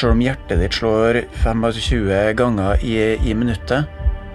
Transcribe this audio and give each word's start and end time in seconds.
Selv 0.00 0.14
om 0.14 0.20
hjertet 0.24 0.62
ditt 0.62 0.76
slår 0.78 1.18
25 1.42 2.32
ganger 2.38 2.80
i, 2.80 2.94
i 3.20 3.34
minuttet, 3.36 3.84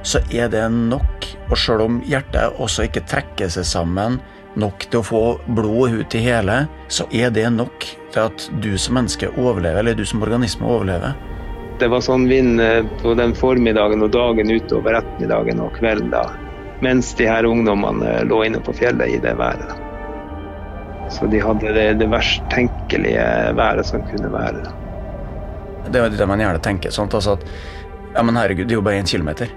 så 0.06 0.20
er 0.30 0.52
det 0.54 0.62
nok. 0.70 1.26
Og 1.50 1.58
selv 1.58 1.88
om 1.88 1.96
hjertet 2.06 2.60
også 2.62 2.86
ikke 2.86 3.02
trekker 3.10 3.50
seg 3.50 3.66
sammen 3.66 4.20
nok 4.62 4.86
til 4.92 5.02
å 5.02 5.08
få 5.08 5.22
blod 5.58 5.96
ut 5.98 6.18
i 6.20 6.22
hele, 6.22 6.60
så 6.86 7.08
er 7.10 7.34
det 7.34 7.48
nok 7.56 7.88
til 8.14 8.22
at 8.28 8.46
du 8.62 8.76
som 8.78 9.00
menneske 9.00 9.32
overlever, 9.34 9.82
eller 9.82 9.98
du 9.98 10.06
som 10.06 10.22
organisme 10.22 10.70
overlever. 10.70 11.18
Det 11.82 11.90
var 11.90 12.06
sånn 12.06 12.30
vind 12.30 12.62
eh, 12.62 12.86
på 13.02 13.18
den 13.18 13.34
formiddagen 13.36 14.06
og 14.06 14.14
dagen 14.14 14.54
utover 14.54 15.02
ettermiddagen 15.02 15.66
og 15.66 15.74
kvelden 15.82 16.14
da, 16.14 16.28
mens 16.86 17.10
de 17.18 17.26
her 17.28 17.50
ungdommene 17.50 18.20
eh, 18.20 18.24
lå 18.30 18.46
inne 18.46 18.62
på 18.62 18.78
fjellet 18.78 19.18
i 19.18 19.20
det 19.26 19.34
været. 19.42 19.74
Så 21.10 21.26
de 21.34 21.42
hadde 21.42 21.74
det, 21.74 21.92
det 22.06 22.14
verst 22.14 22.46
tenkelige 22.54 23.26
været 23.58 23.90
som 23.90 24.06
kunne 24.14 24.30
være. 24.30 24.85
Det 25.92 26.02
er 26.02 26.16
det 26.16 26.28
man 26.30 26.42
gjerne 26.42 26.64
tenker. 26.64 26.94
sånn 26.94 27.12
altså 27.12 27.38
at 27.38 27.46
ja, 28.16 28.24
men 28.24 28.38
herregud, 28.40 28.68
det 28.68 28.76
er 28.76 28.80
jo 28.80 28.86
bare 28.86 29.02
én 29.02 29.10
kilometer. 29.10 29.52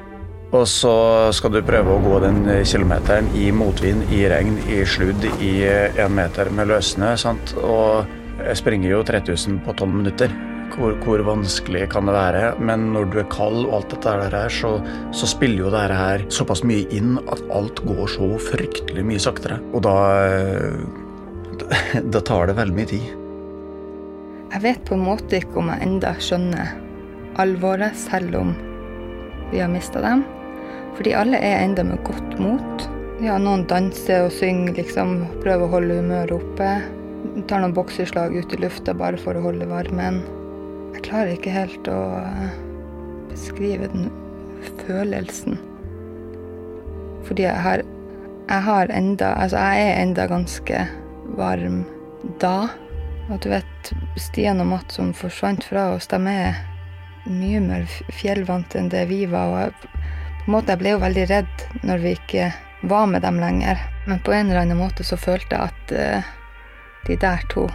Og 0.48 0.64
så 0.64 0.92
skal 1.36 1.52
du 1.52 1.60
prøve 1.66 1.92
å 1.92 2.00
gå 2.00 2.18
den 2.24 2.40
kilometeren 2.64 3.28
i 3.36 3.50
motvind, 3.52 4.08
i 4.16 4.22
regn, 4.32 4.56
i 4.72 4.80
sludd, 4.88 5.26
i 5.44 5.52
én 5.68 6.14
meter 6.16 6.48
med 6.50 6.70
løssnø. 6.70 7.12
sant? 7.20 7.52
Og 7.60 8.08
jeg 8.40 8.60
springer 8.62 8.94
jo 8.94 9.02
3000 9.04 9.60
på 9.66 9.74
tolv 9.76 9.98
minutter. 10.00 10.32
Hvor, 10.72 10.94
hvor, 11.02 11.20
vanskelig 11.26 11.86
kan 11.92 12.06
det 12.08 12.14
være? 12.14 12.42
Men 12.60 12.90
når 12.94 13.08
du 13.12 13.18
er 13.22 13.28
kald 13.32 13.64
og 13.66 13.74
alt 13.78 13.94
dette 13.94 14.14
der, 14.32 14.52
så, 14.52 14.74
så 15.16 15.28
spiller 15.28 15.64
jo 15.64 15.72
dette 15.74 15.96
her 15.96 16.24
såpass 16.32 16.62
mye 16.66 16.86
inn 16.94 17.16
at 17.26 17.42
alt 17.54 17.82
går 17.88 18.04
så 18.14 18.30
fryktelig 18.50 19.04
mye 19.08 19.22
saktere. 19.22 19.60
Og 19.72 19.84
da 19.86 19.96
Da 22.14 22.20
tar 22.24 22.48
det 22.48 22.58
veldig 22.58 22.76
mye 22.76 22.88
tid. 22.88 23.17
Jeg 24.48 24.64
vet 24.64 24.84
på 24.88 24.96
en 24.96 25.04
måte 25.04 25.42
ikke 25.42 25.60
om 25.60 25.68
jeg 25.68 25.84
enda 25.84 26.14
skjønner 26.24 26.70
alvoret, 27.38 27.96
selv 27.96 28.36
om 28.40 28.54
vi 29.52 29.60
har 29.60 29.68
mista 29.68 30.00
dem. 30.00 30.24
Fordi 30.96 31.12
alle 31.14 31.40
er 31.44 31.60
enda 31.62 31.84
med 31.84 32.00
godt 32.06 32.38
mot. 32.40 32.86
Ja, 33.22 33.36
noen 33.42 33.66
danser 33.68 34.24
og 34.26 34.32
synger, 34.34 34.72
liksom. 34.78 35.20
Prøver 35.42 35.66
å 35.66 35.72
holde 35.76 35.98
humøret 36.00 36.32
oppe. 36.38 36.70
Tar 37.50 37.62
noen 37.62 37.76
bokseslag 37.76 38.34
ut 38.34 38.56
i 38.56 38.60
lufta 38.62 38.96
bare 38.96 39.20
for 39.20 39.36
å 39.36 39.44
holde 39.44 39.68
varmen. 39.68 40.22
Jeg 40.96 41.04
klarer 41.10 41.34
ikke 41.36 41.54
helt 41.54 41.92
å 41.92 42.00
eh, 42.22 42.58
beskrive 43.28 43.92
den 43.92 44.08
følelsen. 44.86 45.60
Fordi 47.28 47.44
jeg 47.44 47.62
har, 47.68 47.84
jeg 48.48 48.64
har 48.64 48.90
enda 48.96 49.34
Altså, 49.36 49.60
jeg 49.60 49.90
er 49.92 50.02
enda 50.02 50.28
ganske 50.30 50.84
varm 51.36 51.82
da. 52.40 52.70
Og 53.28 53.40
du 53.44 53.50
vet, 53.52 53.92
Stian 54.16 54.62
og 54.62 54.70
Matt 54.70 54.94
som 54.94 55.12
forsvant 55.16 55.66
fra 55.68 55.90
oss, 55.94 56.08
de 56.08 56.20
er 56.32 56.56
mye 57.28 57.60
mer 57.60 57.84
fjellvante 58.16 58.80
enn 58.80 58.88
det 58.92 59.04
vi 59.10 59.24
var. 59.28 59.52
Og 59.52 59.60
jeg, 59.66 59.92
på 60.38 60.46
en 60.46 60.54
måte, 60.56 60.72
jeg 60.72 60.82
ble 60.82 60.94
jo 60.94 61.02
veldig 61.04 61.26
redd 61.28 61.66
når 61.84 62.04
vi 62.04 62.14
ikke 62.16 62.48
var 62.88 63.06
med 63.10 63.22
dem 63.26 63.40
lenger. 63.42 63.80
Men 64.06 64.22
på 64.24 64.32
en 64.32 64.48
eller 64.48 64.64
annen 64.64 64.80
måte 64.80 65.04
så 65.04 65.18
følte 65.20 65.58
jeg 65.58 65.72
at 65.72 65.94
uh, 66.24 66.34
de 67.08 67.18
der 67.20 67.44
to 67.52 67.68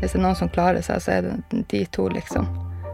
Hvis 0.00 0.10
det 0.10 0.18
er 0.18 0.22
noen 0.24 0.34
som 0.34 0.48
klarer 0.50 0.82
seg, 0.82 0.98
så 0.98 1.12
er 1.14 1.26
det 1.26 1.60
de 1.70 1.84
to, 1.94 2.08
liksom. 2.10 2.48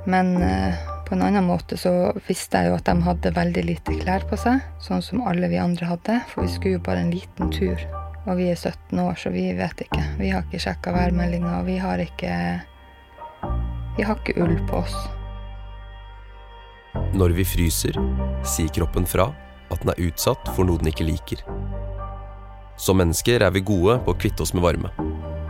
Men 0.05 0.35
uh, 0.37 0.77
på 1.09 1.17
en 1.17 1.25
annen 1.25 1.49
måte 1.49 1.79
så 1.81 2.13
visste 2.29 2.61
jeg 2.61 2.71
jo 2.71 2.77
at 2.77 2.87
de 2.91 3.09
hadde 3.09 3.33
veldig 3.41 3.65
lite 3.73 3.99
klær 4.03 4.29
på 4.29 4.37
seg, 4.41 4.61
sånn 4.85 5.03
som 5.05 5.25
alle 5.25 5.49
vi 5.49 5.61
andre 5.61 5.89
hadde, 5.89 6.21
for 6.29 6.45
vi 6.45 6.53
skulle 6.53 6.79
jo 6.79 6.85
bare 6.85 7.07
en 7.07 7.15
liten 7.15 7.53
tur. 7.57 7.81
Og 8.25 8.39
vi 8.39 8.49
er 8.49 8.57
17 8.57 9.01
år, 9.01 9.19
så 9.21 9.31
vi 9.35 9.51
vet 9.57 9.85
ikke. 9.85 10.01
Vi 10.17 10.31
har 10.33 10.47
ikke 10.47 10.63
sjekka 10.63 10.95
værmeldinga, 10.95 11.59
og 11.61 11.67
vi 11.69 11.77
har 11.83 12.01
ikke 12.01 12.33
Vi 13.95 14.03
har 14.03 14.17
ikke 14.19 14.41
ull 14.43 14.57
på 14.67 14.81
oss. 14.81 14.95
Når 17.15 17.35
vi 17.37 17.45
fryser, 17.47 17.99
sier 18.47 18.71
kroppen 18.75 19.07
fra 19.07 19.29
at 19.71 19.83
den 19.83 19.93
er 19.93 20.01
utsatt 20.09 20.49
for 20.55 20.67
noe 20.67 20.81
den 20.81 20.91
ikke 20.91 21.07
liker. 21.07 21.43
Som 22.81 22.99
mennesker 22.99 23.43
er 23.45 23.53
vi 23.55 23.63
gode 23.63 24.01
på 24.03 24.15
å 24.15 24.19
kvitte 24.19 24.43
oss 24.43 24.55
med 24.55 24.65
varme. 24.65 24.91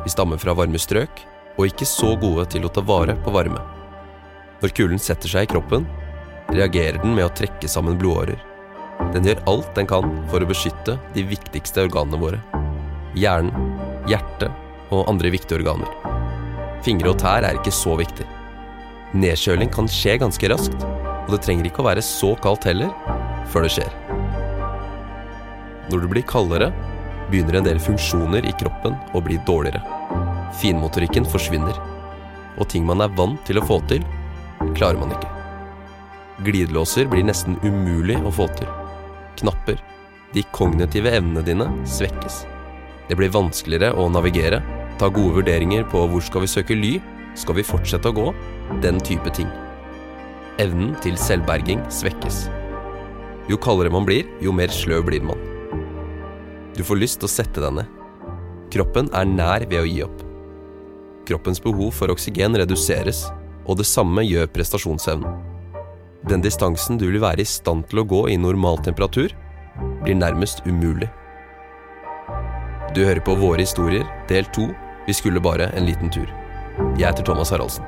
Vi 0.05 0.13
stammer 0.13 0.41
fra 0.41 0.53
varme 0.57 0.81
strøk, 0.81 1.23
og 1.57 1.71
ikke 1.71 1.89
så 1.89 2.13
gode 2.21 2.45
til 2.53 2.67
å 2.67 2.73
ta 2.73 2.85
vare 2.85 3.17
på 3.25 3.33
varme. 3.33 3.63
Når 4.61 4.75
kulden 4.77 5.01
setter 5.01 5.31
seg 5.31 5.47
i 5.47 5.53
kroppen, 5.55 5.87
reagerer 6.53 7.01
den 7.01 7.15
med 7.17 7.29
å 7.29 7.33
trekke 7.37 7.71
sammen 7.71 7.97
blodårer. 8.01 8.41
Den 9.15 9.25
gjør 9.29 9.41
alt 9.51 9.73
den 9.79 9.89
kan 9.89 10.11
for 10.33 10.45
å 10.45 10.49
beskytte 10.49 10.99
de 11.17 11.25
viktigste 11.33 11.87
organene 11.89 12.21
våre. 12.21 12.64
Hjernen, 13.15 13.75
hjertet 14.11 14.51
og 14.91 15.07
andre 15.11 15.31
viktige 15.31 15.61
organer. 15.61 15.91
Fingre 16.85 17.13
og 17.13 17.21
tær 17.23 17.47
er 17.47 17.59
ikke 17.59 17.73
så 17.75 17.95
viktig. 17.99 18.27
Nedkjøling 19.15 19.71
kan 19.73 19.87
skje 19.91 20.17
ganske 20.19 20.49
raskt, 20.51 20.83
og 21.25 21.31
det 21.31 21.41
trenger 21.45 21.69
ikke 21.69 21.85
å 21.85 21.87
være 21.87 22.03
så 22.03 22.33
kaldt 22.43 22.67
heller 22.67 22.91
før 23.53 23.67
det 23.67 23.71
skjer. 23.77 23.93
Når 25.93 26.03
du 26.03 26.09
blir 26.11 26.27
kaldere, 26.27 26.73
begynner 27.31 27.61
en 27.61 27.69
del 27.69 27.81
funksjoner 27.81 28.45
i 28.49 28.55
kroppen 28.61 28.97
å 29.15 29.23
bli 29.25 29.39
dårligere. 29.47 29.81
Finmotorikken 30.59 31.29
forsvinner, 31.29 31.79
og 32.59 32.69
ting 32.73 32.83
man 32.89 33.05
er 33.05 33.15
vant 33.15 33.39
til 33.47 33.61
å 33.61 33.67
få 33.67 33.79
til, 33.91 34.03
klarer 34.75 34.99
man 34.99 35.15
ikke. 35.15 35.31
Glidelåser 36.45 37.07
blir 37.11 37.23
nesten 37.29 37.61
umulig 37.63 38.19
å 38.27 38.35
få 38.35 38.49
til. 38.59 38.71
Knapper, 39.39 39.79
de 40.35 40.43
kognitive 40.51 41.15
evnene 41.15 41.47
dine, 41.47 41.71
svekkes. 41.87 42.43
Det 43.09 43.17
blir 43.19 43.33
vanskeligere 43.33 43.93
å 44.01 44.09
navigere, 44.09 44.63
ta 44.99 45.11
gode 45.13 45.41
vurderinger 45.41 45.85
på 45.91 46.07
hvor 46.09 46.25
skal 46.25 46.45
vi 46.45 46.51
søke 46.51 46.77
ly, 46.79 46.95
skal 47.37 47.59
vi 47.59 47.67
fortsette 47.67 48.09
å 48.09 48.17
gå, 48.17 48.29
den 48.83 49.01
type 49.05 49.33
ting. 49.37 49.51
Evnen 50.63 50.95
til 51.05 51.19
selvberging 51.19 51.83
svekkes. 51.93 52.45
Jo 53.51 53.59
kaldere 53.61 53.93
man 53.93 54.07
blir, 54.09 54.29
jo 54.41 54.55
mer 54.57 54.73
sløv 54.73 55.05
blir 55.09 55.25
man. 55.27 55.41
Du 56.75 56.83
får 56.87 57.01
lyst 57.03 57.21
til 57.21 57.29
å 57.29 57.35
sette 57.35 57.61
deg 57.61 57.75
ned. 57.77 57.91
Kroppen 58.73 59.11
er 59.15 59.29
nær 59.29 59.67
ved 59.69 59.83
å 59.83 59.89
gi 59.89 60.01
opp. 60.07 60.23
Kroppens 61.29 61.61
behov 61.63 61.93
for 61.97 62.13
oksygen 62.13 62.57
reduseres, 62.59 63.27
og 63.65 63.79
det 63.81 63.89
samme 63.89 64.25
gjør 64.25 64.49
prestasjonsevnen. 64.55 65.37
Den 66.25 66.41
distansen 66.45 66.97
du 67.01 67.05
vil 67.11 67.21
være 67.21 67.45
i 67.45 67.49
stand 67.49 67.85
til 67.91 68.01
å 68.01 68.07
gå 68.09 68.23
i 68.33 68.41
normal 68.41 68.81
temperatur, 68.85 69.35
blir 70.05 70.17
nærmest 70.17 70.65
umulig. 70.65 71.11
Du 72.95 73.01
hører 73.03 73.19
på 73.27 73.35
Våre 73.35 73.59
historier, 73.59 74.05
del 74.31 74.47
to. 74.55 74.69
Vi 75.09 75.15
skulle 75.19 75.41
bare 75.43 75.67
en 75.75 75.83
liten 75.83 76.13
tur. 76.15 76.29
Jeg 76.95 77.09
heter 77.09 77.25
Thomas 77.27 77.51
Haraldsen. 77.51 77.83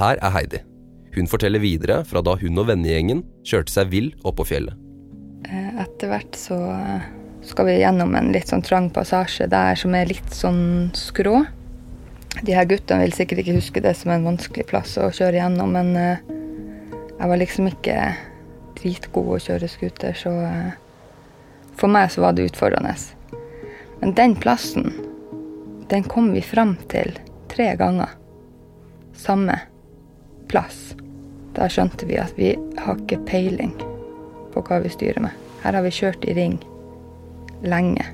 Her 0.00 0.18
er 0.18 0.34
Heidi. 0.34 0.60
Hun 1.14 1.30
forteller 1.30 1.62
videre 1.62 2.00
fra 2.10 2.24
da 2.26 2.34
hun 2.40 2.58
og 2.58 2.66
vennegjengen 2.72 3.22
kjørte 3.46 3.70
seg 3.70 3.92
vill 3.92 4.08
opp 4.26 4.40
på 4.40 4.48
fjellet. 4.50 4.74
Eh, 5.46 5.78
etter 5.84 6.10
hvert 6.10 6.34
så 6.34 6.58
skal 7.46 7.68
vi 7.70 7.76
gjennom 7.78 8.18
en 8.18 8.32
litt 8.34 8.50
sånn 8.50 8.66
trang 8.66 8.90
passasje 8.90 9.46
der 9.46 9.78
som 9.78 9.94
er 9.94 10.10
litt 10.10 10.34
sånn 10.34 10.90
skrå. 10.90 11.44
De 12.42 12.58
her 12.58 12.66
guttene 12.66 13.06
vil 13.06 13.14
sikkert 13.14 13.44
ikke 13.44 13.60
huske 13.60 13.84
det 13.84 13.94
som 14.00 14.10
en 14.10 14.26
vanskelig 14.26 14.66
plass 14.66 14.96
å 14.98 15.06
kjøre 15.14 15.38
gjennom, 15.38 15.78
men 15.78 15.94
eh, 16.02 16.34
jeg 17.18 17.28
var 17.28 17.40
liksom 17.40 17.70
ikke 17.70 17.96
dritgod 18.78 19.32
å 19.34 19.40
kjøre 19.42 19.70
scooter, 19.70 20.14
så 20.14 20.32
eh, 20.46 20.76
for 21.78 21.90
meg 21.90 22.12
så 22.14 22.22
var 22.22 22.36
det 22.36 22.48
utfordrende. 22.50 22.94
Men 23.98 24.14
den 24.14 24.36
plassen, 24.38 24.92
den 25.90 26.06
kom 26.06 26.30
vi 26.34 26.42
fram 26.42 26.76
til 26.90 27.16
tre 27.50 27.72
ganger. 27.78 28.14
Samme 29.18 29.56
plass. 30.50 30.92
Da 31.58 31.66
skjønte 31.70 32.06
vi 32.06 32.20
at 32.22 32.36
vi 32.38 32.52
har 32.78 33.00
ikke 33.00 33.24
peiling 33.26 33.74
på 34.54 34.62
hva 34.68 34.78
vi 34.84 34.92
styrer 34.92 35.24
med. 35.24 35.34
Her 35.64 35.74
har 35.74 35.82
vi 35.82 35.94
kjørt 35.94 36.26
i 36.28 36.36
ring 36.38 36.60
lenge. 37.66 38.06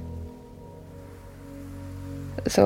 Så 2.46 2.64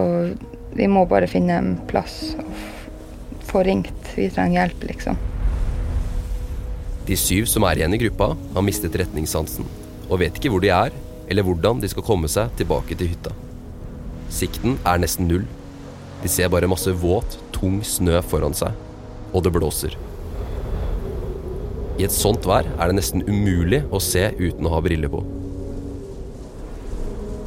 vi 0.75 0.87
må 0.91 1.03
bare 1.11 1.31
finne 1.31 1.59
en 1.59 1.75
plass 1.91 2.37
og 2.39 3.43
få 3.49 3.65
ringt. 3.67 4.15
Vi 4.15 4.29
trenger 4.31 4.61
hjelp, 4.61 4.87
liksom. 4.93 5.19
De 7.09 7.17
syv 7.17 7.47
som 7.49 7.65
er 7.65 7.81
igjen 7.81 7.97
i 7.97 8.01
gruppa, 8.03 8.35
har 8.37 8.65
mistet 8.65 8.97
retningssansen 9.01 9.69
og 10.09 10.21
vet 10.23 10.37
ikke 10.39 10.51
hvor 10.53 10.65
de 10.65 10.73
er, 10.73 10.93
eller 11.29 11.45
hvordan 11.45 11.81
de 11.83 11.89
skal 11.93 12.05
komme 12.05 12.29
seg 12.33 12.53
tilbake 12.57 12.97
til 12.97 13.13
hytta. 13.13 13.33
Sikten 14.33 14.77
er 14.89 15.01
nesten 15.01 15.29
null. 15.29 15.45
De 16.23 16.29
ser 16.33 16.51
bare 16.53 16.69
masse 16.71 16.93
våt, 17.01 17.39
tung 17.55 17.81
snø 17.85 18.21
foran 18.25 18.57
seg, 18.57 18.77
og 19.33 19.45
det 19.45 19.53
blåser. 19.55 19.97
I 21.99 22.07
et 22.07 22.15
sånt 22.15 22.47
vær 22.47 22.69
er 22.77 22.91
det 22.91 22.99
nesten 23.01 23.25
umulig 23.27 23.83
å 23.91 24.01
se 24.03 24.29
uten 24.39 24.69
å 24.69 24.73
ha 24.77 24.81
briller 24.85 25.13
på. 25.13 25.23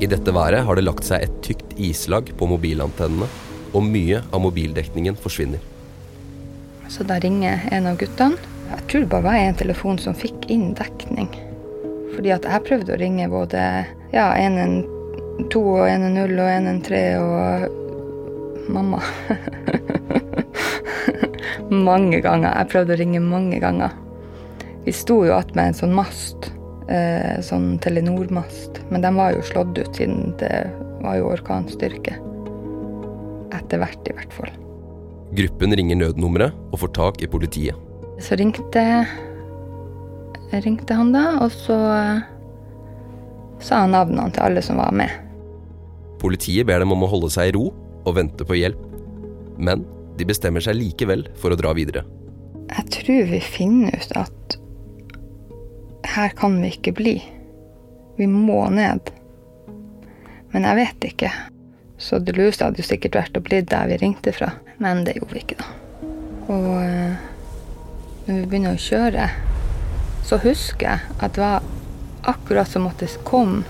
I 0.02 0.10
dette 0.10 0.34
været 0.34 0.66
har 0.66 0.78
det 0.78 0.86
lagt 0.86 1.06
seg 1.06 1.24
et 1.24 1.36
tykt 1.46 1.76
islag 1.80 2.34
på 2.38 2.50
mobilantennene, 2.50 3.30
og 3.72 3.86
mye 3.88 4.20
av 4.34 4.42
mobildekningen 4.44 5.16
forsvinner. 5.16 5.62
Så 6.92 7.06
da 7.08 7.22
ringer 7.24 7.70
en 7.72 7.88
av 7.88 7.96
guttene. 8.02 8.51
Jeg 8.72 8.88
tror 8.92 9.08
bare 9.12 9.26
var 9.26 9.40
en 9.40 9.58
telefon 9.60 10.00
som 10.00 10.16
fikk 10.16 10.48
inn 10.52 10.72
dekning. 10.78 11.30
Fordi 12.16 12.32
at 12.36 12.48
jeg 12.48 12.66
prøvde 12.68 12.96
å 12.96 13.00
ringe 13.00 13.28
både 13.32 13.60
ja, 14.14 14.32
112 14.36 15.58
og 15.60 15.86
en 15.88 16.08
er 16.08 16.16
null, 16.16 16.36
og 16.40 16.50
en 16.52 16.70
er 16.72 16.80
tre, 16.86 17.04
og 17.20 18.72
mamma. 18.72 19.02
mange 21.90 22.22
ganger. 22.24 22.52
Jeg 22.52 22.72
prøvde 22.72 22.96
å 22.96 23.00
ringe 23.00 23.22
mange 23.24 23.60
ganger. 23.64 23.96
Vi 24.86 24.94
sto 24.96 25.22
jo 25.28 25.36
attmed 25.36 25.72
en 25.72 25.78
sånn 25.78 25.94
mast, 25.96 26.50
eh, 26.90 27.38
sånn 27.46 27.76
Telenor-mast, 27.84 28.82
men 28.90 29.04
de 29.04 29.12
var 29.16 29.36
jo 29.36 29.46
slått 29.46 29.78
ut 29.78 29.96
siden 29.96 30.34
det 30.42 30.56
var 31.04 31.20
jo 31.20 31.30
orkanstyrke. 31.32 32.18
Etter 33.52 33.82
hvert, 33.82 34.04
i 34.10 34.18
hvert 34.18 34.36
fall. 34.36 34.52
Gruppen 35.38 35.76
ringer 35.78 36.00
nødnummeret 36.00 36.56
og 36.72 36.82
får 36.82 36.94
tak 36.98 37.24
i 37.24 37.30
politiet. 37.32 37.78
Så 38.22 38.38
ringte, 38.38 38.84
ringte 40.64 40.96
han 40.96 41.10
da, 41.12 41.24
og 41.42 41.50
så 41.52 41.78
sa 43.62 43.84
han 43.84 43.94
navnene 43.96 44.30
til 44.34 44.46
alle 44.46 44.64
som 44.66 44.80
var 44.80 44.94
med. 44.96 45.10
Politiet 46.22 46.68
ber 46.70 46.84
dem 46.84 46.94
om 46.94 47.06
å 47.06 47.10
holde 47.10 47.32
seg 47.34 47.50
i 47.50 47.56
ro 47.58 47.72
og 48.06 48.16
vente 48.18 48.46
på 48.46 48.60
hjelp. 48.60 48.82
Men 49.62 49.86
de 50.18 50.28
bestemmer 50.30 50.64
seg 50.64 50.78
likevel 50.78 51.26
for 51.42 51.54
å 51.54 51.60
dra 51.60 51.74
videre. 51.78 52.06
Jeg 52.72 52.88
tror 52.94 53.32
vi 53.32 53.42
finner 53.44 53.98
ut 53.98 54.14
at 54.22 54.58
her 56.12 56.34
kan 56.38 56.60
vi 56.62 56.72
ikke 56.76 56.94
bli. 56.98 57.16
Vi 58.18 58.28
må 58.30 58.64
ned. 58.74 59.12
Men 60.52 60.68
jeg 60.68 60.80
vet 60.82 61.10
ikke. 61.12 61.32
Så 62.02 62.20
det 62.22 62.36
lureste 62.38 62.68
hadde 62.68 62.82
jo 62.82 62.88
sikkert 62.88 63.18
vært 63.18 63.38
å 63.38 63.44
bli 63.46 63.62
der 63.66 63.90
vi 63.92 64.00
ringte 64.02 64.34
fra. 64.36 64.54
Men 64.82 65.06
det 65.08 65.18
gjorde 65.20 65.38
vi 65.38 65.44
ikke, 65.46 65.62
da. 65.62 65.70
Og 66.52 66.91
når 68.26 68.36
vi 68.36 68.48
begynner 68.48 68.78
å 68.78 68.82
kjøre, 68.82 69.30
så 70.26 70.38
husker 70.44 70.88
jeg 70.88 71.16
at 71.18 71.36
det 71.36 71.42
var 71.42 71.64
akkurat 72.30 72.70
som 72.70 72.86
at 72.90 73.02
det 73.02 73.10
kom 73.26 73.64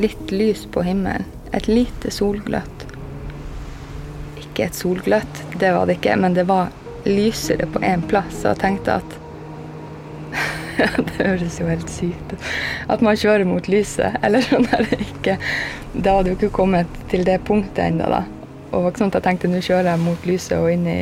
litt 0.00 0.32
lys 0.32 0.64
på 0.72 0.84
himmelen. 0.86 1.26
Et 1.52 1.68
lite 1.68 2.10
solgløtt. 2.12 2.86
Ikke 4.40 4.66
et 4.66 4.76
solgløtt, 4.76 5.42
det 5.60 5.70
var 5.76 5.86
det 5.86 5.98
ikke, 5.98 6.16
men 6.20 6.34
det 6.36 6.46
var 6.48 6.72
lysere 7.06 7.68
på 7.70 7.80
én 7.84 8.02
plass. 8.08 8.42
Og 8.44 8.54
jeg 8.54 8.62
tenkte 8.64 8.98
at 9.00 9.22
Det 11.06 11.14
høres 11.22 11.56
jo 11.56 11.68
helt 11.70 11.88
sykt 11.88 12.34
ut. 12.34 12.48
At 12.92 13.00
man 13.04 13.16
kjører 13.16 13.46
mot 13.48 13.68
lyset. 13.70 14.18
Eller 14.26 14.44
sånn 14.44 14.66
er 14.76 14.84
det 14.84 14.98
ikke. 15.06 15.38
Da 15.94 16.18
hadde 16.18 16.32
vi 16.32 16.36
ikke 16.36 16.56
kommet 16.58 16.98
til 17.12 17.24
det 17.24 17.38
punktet 17.48 17.86
ennå, 17.86 18.10
da. 18.12 18.24
Og 18.66 18.74
det 18.74 18.82
var 18.82 18.90
ikke 18.92 19.00
sånn 19.00 19.12
at 19.14 19.18
jeg 19.18 19.26
tenkte 19.28 19.52
nå 19.52 19.62
kjører 19.64 19.88
jeg 19.92 20.02
mot 20.04 20.28
lyset 20.28 20.58
og 20.58 20.68
inn 20.72 20.84
i 20.90 20.98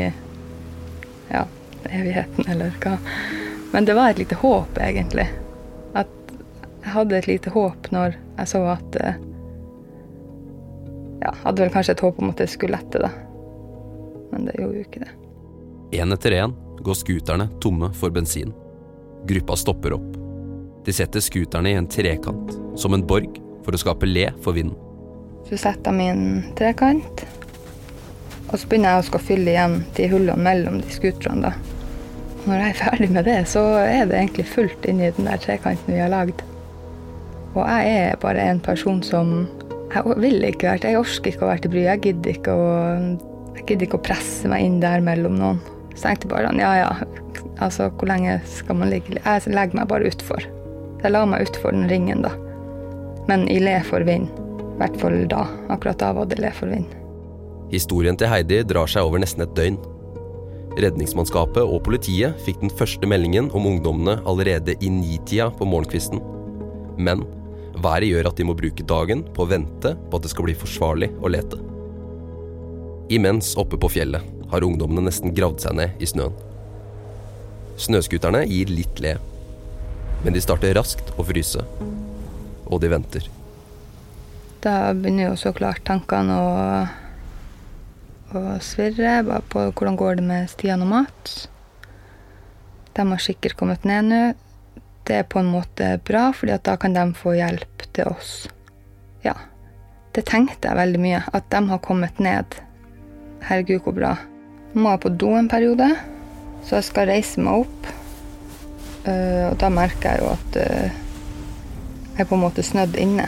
ja, 1.33 1.43
evigheten, 1.91 2.47
eller 2.51 2.75
hva. 2.83 2.97
Men 3.73 3.85
det 3.89 3.97
var 3.99 4.11
et 4.11 4.21
lite 4.23 4.39
håp, 4.39 4.79
egentlig. 4.79 5.27
At 5.99 6.11
jeg 6.85 6.93
hadde 6.95 7.19
et 7.19 7.29
lite 7.31 7.51
håp 7.55 7.91
når 7.95 8.17
jeg 8.39 8.51
så 8.55 8.65
at 8.75 9.01
jeg 9.01 9.15
Ja, 11.25 11.31
hadde 11.41 11.63
vel 11.63 11.71
kanskje 11.73 11.95
et 11.95 12.03
håp 12.05 12.19
om 12.21 12.29
at 12.29 12.41
det 12.43 12.51
skulle 12.53 12.77
lette, 12.77 13.01
da. 13.01 13.09
Men 14.33 14.45
det 14.45 14.59
gjorde 14.59 14.77
jo 14.77 14.85
ikke 14.85 15.01
det. 15.07 15.13
Én 15.97 16.13
etter 16.13 16.35
én 16.37 16.53
går 16.85 16.99
scooterne 16.99 17.47
tomme 17.65 17.89
for 17.97 18.13
bensin. 18.13 18.53
Gruppa 19.25 19.57
stopper 19.57 19.95
opp. 19.97 20.11
De 20.85 20.93
setter 20.93 21.23
scooterne 21.25 21.71
i 21.73 21.79
en 21.79 21.89
trekant, 21.89 22.53
som 22.77 22.93
en 22.93 23.07
borg, 23.07 23.39
for 23.65 23.73
å 23.73 23.81
skape 23.81 24.11
le 24.11 24.27
for 24.45 24.53
vinden. 24.59 24.77
Så 25.49 25.57
setter 25.61 25.93
jeg 25.93 25.97
min 25.97 26.53
trekant, 26.59 27.25
og 28.51 28.59
så 28.59 28.69
begynner 28.69 28.95
jeg 28.95 29.03
å 29.03 29.07
skal 29.09 29.23
fylle 29.25 29.53
igjen 29.55 29.77
de 29.97 30.09
hullene 30.13 30.45
mellom 30.45 30.81
de 30.83 30.95
scooterne, 30.95 31.51
da. 31.51 31.75
Og 32.45 32.51
når 32.51 32.61
jeg 32.61 32.73
er 32.75 32.81
ferdig 32.81 33.11
med 33.15 33.25
det, 33.25 33.39
så 33.49 33.63
er 33.81 34.09
det 34.09 34.19
egentlig 34.19 34.45
fullt 34.51 34.89
inni 34.89 35.13
den 35.17 35.31
der 35.31 35.41
trekanten 35.41 35.95
vi 35.95 36.03
har 36.03 36.13
lagd. 36.13 36.43
Og 37.55 37.63
jeg 37.65 37.93
er 38.11 38.19
bare 38.21 38.49
en 38.51 38.61
person 38.61 39.03
som 39.07 39.47
Jeg 39.95 40.17
vil 40.19 40.43
ikke 40.43 40.73
være 40.73 40.91
Jeg 40.91 40.99
orker 40.99 41.31
ikke 41.31 41.45
å 41.45 41.51
være 41.53 41.63
til 41.63 41.71
bry. 41.71 41.83
Jeg 41.85 42.01
gidder 42.03 42.33
ikke 42.33 42.55
å 42.59 42.65
Jeg 43.55 43.67
gidder 43.69 43.87
ikke 43.87 44.01
å 44.01 44.07
presse 44.09 44.51
meg 44.51 44.65
inn 44.67 44.81
der 44.83 45.05
mellom 45.07 45.39
noen. 45.39 45.61
Så 45.95 46.09
jeg 46.09 46.19
tenkte 46.19 46.33
bare 46.33 46.49
sånn, 46.49 46.59
ja 46.59 46.73
ja, 46.81 46.89
altså 47.63 47.87
hvor 47.95 48.11
lenge 48.11 48.41
skal 48.51 48.81
man 48.81 48.91
ligge 48.91 49.21
Jeg 49.21 49.55
legger 49.55 49.79
meg 49.79 49.89
bare 49.93 50.11
utfor. 50.11 50.49
Jeg 51.05 51.15
la 51.15 51.23
meg 51.29 51.47
utfor 51.47 51.77
den 51.77 51.87
ringen, 51.89 52.25
da. 52.27 52.35
Men 53.31 53.47
i 53.49 53.61
le 53.63 53.79
for 53.87 54.05
vind. 54.05 54.29
I 54.75 54.83
hvert 54.83 54.99
fall 55.01 55.17
da. 55.31 55.47
Akkurat 55.71 56.03
da 56.03 56.11
var 56.19 56.29
det 56.29 56.43
le 56.43 56.51
for 56.53 56.75
vind. 56.75 56.91
Historien 57.75 58.15
til 58.15 58.31
Heidi 58.31 58.61
drar 58.63 58.87
seg 58.91 59.03
over 59.03 59.19
nesten 59.19 59.43
et 59.43 59.55
døgn. 59.57 59.81
Redningsmannskapet 60.79 61.63
og 61.63 61.83
politiet 61.87 62.39
fikk 62.47 62.61
den 62.63 62.71
første 62.71 63.09
meldingen 63.11 63.49
om 63.55 63.67
ungdommene 63.67 64.21
allerede 64.23 64.77
i 64.79 64.91
nitida 64.91 65.49
på 65.59 65.67
morgenkvisten. 65.67 66.23
Men 66.99 67.25
været 67.83 68.13
gjør 68.13 68.31
at 68.31 68.39
de 68.39 68.47
må 68.47 68.55
bruke 68.59 68.87
dagen 68.87 69.25
på 69.35 69.43
å 69.43 69.51
vente 69.51 69.95
på 69.99 70.19
at 70.19 70.27
det 70.27 70.31
skal 70.31 70.47
bli 70.47 70.57
forsvarlig 70.59 71.11
å 71.19 71.31
lete. 71.35 71.59
Imens 73.15 73.53
oppe 73.61 73.79
på 73.81 73.91
fjellet 73.97 74.23
har 74.53 74.65
ungdommene 74.65 75.09
nesten 75.09 75.35
gravd 75.35 75.67
seg 75.67 75.79
ned 75.83 76.03
i 76.03 76.09
snøen. 76.09 76.35
Snøskuterne 77.75 78.45
gir 78.47 78.71
litt 78.71 79.03
le, 79.03 79.17
men 80.23 80.35
de 80.35 80.43
starter 80.43 80.77
raskt 80.79 81.11
å 81.19 81.27
fryse. 81.27 81.63
Og 82.71 82.79
de 82.81 82.91
venter. 82.93 83.27
Da 84.63 84.95
begynner 84.97 85.33
jo 85.33 85.35
så 85.37 85.51
klart 85.53 85.83
tankene 85.85 86.39
å, 86.39 86.53
å 88.39 88.59
svirre 88.65 89.19
bare 89.27 89.45
på 89.51 89.67
hvordan 89.71 89.99
går 89.99 90.19
det 90.19 90.25
med 90.29 90.51
Stian 90.53 90.83
og 90.85 90.91
Mats. 90.91 91.45
De 92.95 93.07
har 93.11 93.23
sikkert 93.23 93.57
kommet 93.59 93.87
ned 93.89 94.11
nå. 94.11 94.23
Det 95.05 95.19
er 95.21 95.27
på 95.29 95.41
en 95.43 95.51
måte 95.53 95.99
bra, 96.07 96.31
fordi 96.33 96.57
da 96.65 96.77
kan 96.81 96.95
de 96.97 97.03
få 97.19 97.35
hjelp 97.37 97.85
til 97.93 98.09
oss. 98.09 98.47
Ja. 99.25 99.35
Det 100.15 100.25
tenkte 100.31 100.71
jeg 100.71 100.79
veldig 100.79 101.01
mye, 101.03 101.21
at 101.35 101.49
de 101.53 101.61
har 101.69 101.83
kommet 101.85 102.21
ned. 102.23 102.57
Herregud, 103.45 103.83
hvor 103.85 103.97
bra. 103.97 104.13
Må 104.73 104.95
jeg 104.95 105.03
på 105.03 105.13
do 105.21 105.35
en 105.37 105.51
periode, 105.51 105.91
så 106.65 106.79
jeg 106.79 106.89
skal 106.89 107.11
reise 107.11 107.43
meg 107.43 107.67
opp. 107.67 107.91
Uh, 109.05 109.51
og 109.51 109.59
da 109.61 109.69
merker 109.69 110.15
jeg 110.15 110.23
jo 110.23 110.31
at 110.33 110.61
uh, 110.63 111.01
jeg 112.15 112.23
er 112.25 112.31
på 112.31 112.39
en 112.39 112.45
måte 112.47 112.65
snødd 112.65 112.97
inne. 113.03 113.27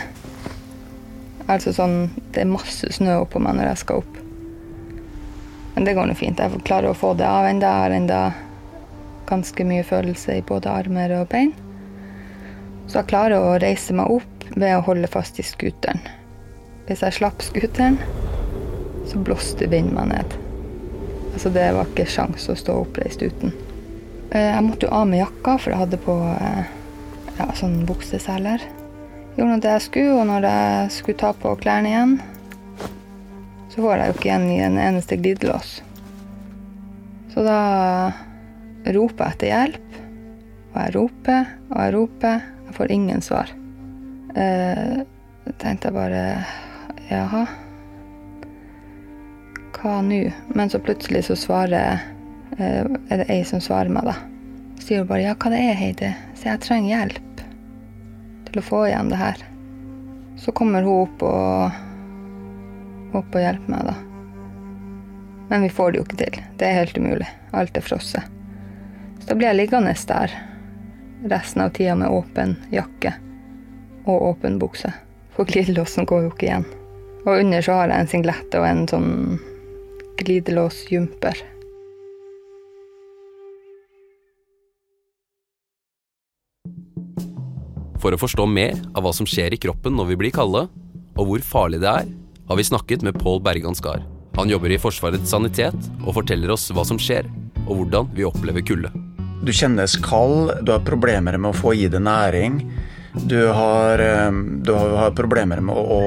Altså 1.50 1.73
sånn 1.75 2.09
Det 2.32 2.43
er 2.43 2.49
masse 2.50 2.88
snø 2.94 3.20
oppå 3.25 3.43
meg 3.43 3.59
når 3.59 3.73
jeg 3.73 3.82
skal 3.82 4.02
opp. 4.05 4.23
Men 5.76 5.84
det 5.84 5.93
går 5.94 6.08
nå 6.08 6.14
fint. 6.17 6.40
Jeg 6.40 6.64
klarer 6.64 6.88
å 6.88 6.96
få 6.96 7.12
det 7.20 7.26
av 7.28 7.44
enda. 7.44 7.69
Jeg 7.69 7.84
har 7.84 7.94
enda 7.99 8.20
ganske 9.28 9.64
mye 9.69 9.84
følelse 9.84 10.38
i 10.38 10.44
både 10.49 10.73
armer 10.73 11.12
og 11.19 11.26
bein. 11.28 11.52
Så 12.88 13.02
jeg 13.02 13.11
klarer 13.11 13.43
å 13.44 13.58
reise 13.61 13.93
meg 13.99 14.08
opp 14.08 14.47
ved 14.56 14.73
å 14.73 14.85
holde 14.87 15.11
fast 15.12 15.37
i 15.37 15.45
scooteren. 15.45 16.00
Hvis 16.88 17.02
jeg 17.04 17.18
slapp 17.18 17.45
scooteren, 17.45 17.99
så 19.11 19.21
blåste 19.21 19.68
vinden 19.68 19.99
meg 19.99 20.14
ned. 20.14 20.37
Altså 21.35 21.52
det 21.52 21.66
var 21.76 21.90
ikke 21.90 22.06
sjans 22.09 22.49
å 22.49 22.56
stå 22.56 22.78
oppreist 22.87 23.21
uten. 23.21 23.52
Jeg 24.33 24.62
måtte 24.64 24.88
jo 24.88 24.95
av 24.97 25.04
med 25.11 25.21
jakka, 25.21 25.59
for 25.61 25.75
jeg 25.75 25.83
hadde 25.83 26.00
på 26.06 26.14
ja, 27.37 27.50
sånn 27.59 27.83
bukseseler. 27.85 28.64
Gjorde 29.37 29.50
nå 29.50 29.61
det 29.61 29.75
jeg 29.75 29.85
skulle, 29.90 30.16
og 30.23 30.30
når 30.30 30.49
jeg 30.49 30.97
skulle 30.97 31.21
ta 31.21 31.35
på 31.37 31.52
klærne 31.61 31.92
igjen, 31.92 32.16
så 33.76 33.83
får 33.85 34.00
jeg 34.00 34.09
jo 34.09 34.14
ikke 34.16 34.28
igjen 34.30 34.45
i 34.49 34.61
en 34.64 34.78
eneste 34.80 35.16
glidelås. 35.21 35.73
Så 37.35 37.42
da 37.45 37.59
roper 38.97 39.26
jeg 39.26 39.35
etter 39.35 39.50
hjelp, 39.50 39.99
og 40.71 40.78
jeg 40.80 40.95
roper 40.95 41.50
og 41.66 41.76
jeg 41.83 41.92
roper. 41.92 42.47
Jeg 42.66 42.76
får 42.78 42.95
ingen 42.97 43.21
svar. 43.25 43.52
Eh, 44.33 44.97
tenkte 45.61 45.90
jeg 45.90 45.97
bare 45.99 46.23
jaha, 47.11 47.45
hva 49.76 50.00
nå? 50.09 50.23
Men 50.56 50.73
så 50.73 50.80
plutselig 50.80 51.26
så 51.28 51.37
svarer 51.37 52.00
eh, 52.56 52.80
er 52.80 53.21
det 53.21 53.28
ei 53.28 53.42
som 53.45 53.61
svarer 53.61 53.92
meg, 53.92 54.09
da. 54.09 54.16
Sier 54.80 55.04
hun 55.04 55.11
bare 55.12 55.28
ja, 55.28 55.37
hva 55.37 55.52
det 55.52 55.61
er, 55.61 55.76
Heidi? 55.76 56.14
Så 56.33 56.49
jeg 56.49 56.64
trenger 56.64 56.95
hjelp 56.95 57.45
til 58.49 58.62
å 58.62 58.64
få 58.64 58.87
igjen 58.88 59.12
det 59.12 59.21
her. 59.21 59.45
Så 60.40 60.56
kommer 60.56 60.85
hun 60.88 61.04
opp 61.04 61.28
og, 61.28 61.83
opp 63.13 63.35
og 63.35 63.43
hjelpe 63.43 63.71
meg, 63.71 63.87
da. 63.91 63.97
Men 65.49 65.63
vi 65.63 65.71
får 65.71 65.93
det 65.93 66.01
jo 66.01 66.07
ikke 66.07 66.21
til. 66.25 66.39
Det 66.59 66.67
er 66.67 66.79
helt 66.81 66.99
umulig. 66.99 67.29
Alt 67.55 67.77
er 67.79 67.85
frosset. 67.87 68.33
Så 69.21 69.29
da 69.31 69.37
blir 69.39 69.51
jeg 69.53 69.61
liggende 69.61 69.95
der 70.09 70.35
resten 71.31 71.63
av 71.63 71.71
tida 71.77 71.95
med 71.97 72.13
åpen 72.13 72.57
jakke 72.75 73.15
og 74.07 74.23
åpen 74.33 74.59
bukse. 74.59 74.93
For 75.35 75.49
glidelåsen 75.49 76.07
går 76.07 76.27
jo 76.27 76.33
ikke 76.33 76.49
igjen. 76.49 76.67
Og 77.27 77.41
under 77.43 77.63
så 77.63 77.81
har 77.81 77.91
jeg 77.91 78.05
en 78.05 78.11
singlette 78.11 78.61
og 78.61 78.67
en 78.69 78.87
sånn 78.91 79.13
glidelåsjumper. 80.21 81.43
For 88.03 88.15
å 88.15 88.21
forstå 88.21 88.47
mer 88.47 88.77
av 88.95 89.03
hva 89.03 89.13
som 89.17 89.27
skjer 89.27 89.57
i 89.57 89.61
kroppen 89.61 89.97
når 89.99 90.13
vi 90.13 90.21
blir 90.21 90.35
kalde, 90.35 90.67
og 91.17 91.31
hvor 91.31 91.43
farlig 91.43 91.81
det 91.83 91.91
er, 91.91 92.09
har 92.49 92.57
vi 92.57 92.65
snakket 92.65 93.03
med 93.03 93.19
Pål 93.19 93.43
Bergan 93.43 93.75
Skar. 93.75 94.03
Han 94.37 94.49
jobber 94.49 94.71
i 94.71 94.79
Forsvarets 94.79 95.31
sanitet 95.31 95.79
og 96.05 96.15
forteller 96.19 96.53
oss 96.53 96.69
hva 96.71 96.85
som 96.87 96.99
skjer, 97.00 97.26
og 97.67 97.81
hvordan 97.81 98.11
vi 98.15 98.26
opplever 98.29 98.65
kulde. 98.67 98.93
Du 99.43 99.53
kjennes 99.53 99.97
kald, 100.05 100.53
du 100.62 100.73
har 100.75 100.85
problemer 100.87 101.38
med 101.38 101.50
å 101.53 101.57
få 101.57 101.75
i 101.76 101.88
deg 101.91 102.05
næring. 102.05 102.61
Du 103.17 103.38
har, 103.49 103.99
eh, 103.99 104.31
du 104.62 104.73
har 104.76 105.11
problemer 105.17 105.61
med 105.65 105.75
å, 105.75 105.83
å, 105.97 106.00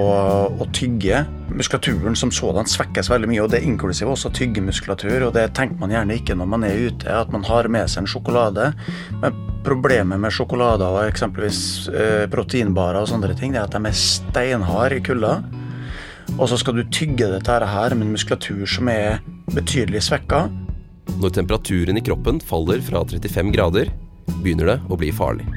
å, 0.62 0.68
tygge. 0.74 1.24
Muskulaturen 1.50 2.16
som 2.16 2.30
sådan 2.32 2.70
svekkes 2.70 3.10
veldig 3.10 3.30
mye, 3.32 3.42
og 3.42 3.50
det 3.50 3.60
er 3.60 3.70
inklusiv 3.70 4.12
også 4.14 4.30
tyggemuskulatur. 4.38 5.26
og 5.28 5.34
Det 5.34 5.48
tenker 5.58 5.82
man 5.82 5.90
gjerne 5.90 6.20
ikke 6.20 6.38
når 6.38 6.52
man 6.54 6.68
er 6.68 6.84
ute, 6.90 7.10
at 7.10 7.34
man 7.34 7.44
har 7.50 7.68
med 7.68 7.90
seg 7.90 8.04
en 8.04 8.12
sjokolade. 8.14 8.72
Men 9.24 9.42
problemet 9.66 10.22
med 10.22 10.34
sjokolader 10.34 10.86
og 10.86 11.10
eksempelvis 11.10 11.90
eh, 11.90 12.28
proteinbarer 12.30 13.02
og 13.02 13.10
sånne 13.10 13.34
ting, 13.34 13.58
det 13.58 13.64
er 13.64 13.66
at 13.66 13.74
de 13.74 13.90
er 13.90 13.98
steinharde 13.98 15.02
i 15.02 15.04
kulda. 15.10 15.40
Og 16.38 16.50
så 16.52 16.60
skal 16.60 16.78
du 16.78 16.84
tygge 16.94 17.32
dette 17.32 17.58
her 17.72 17.96
med 17.96 18.08
en 18.08 18.14
muskulatur 18.14 18.66
som 18.70 18.92
er 18.92 19.24
betydelig 19.56 20.04
svekka. 20.08 20.46
Når 21.20 21.34
temperaturen 21.40 21.98
i 21.98 22.04
kroppen 22.06 22.38
faller 22.44 22.84
fra 22.86 23.02
35 23.08 23.52
grader, 23.56 23.90
begynner 24.44 24.74
det 24.74 24.78
å 24.88 24.98
bli 25.00 25.10
farlig. 25.16 25.48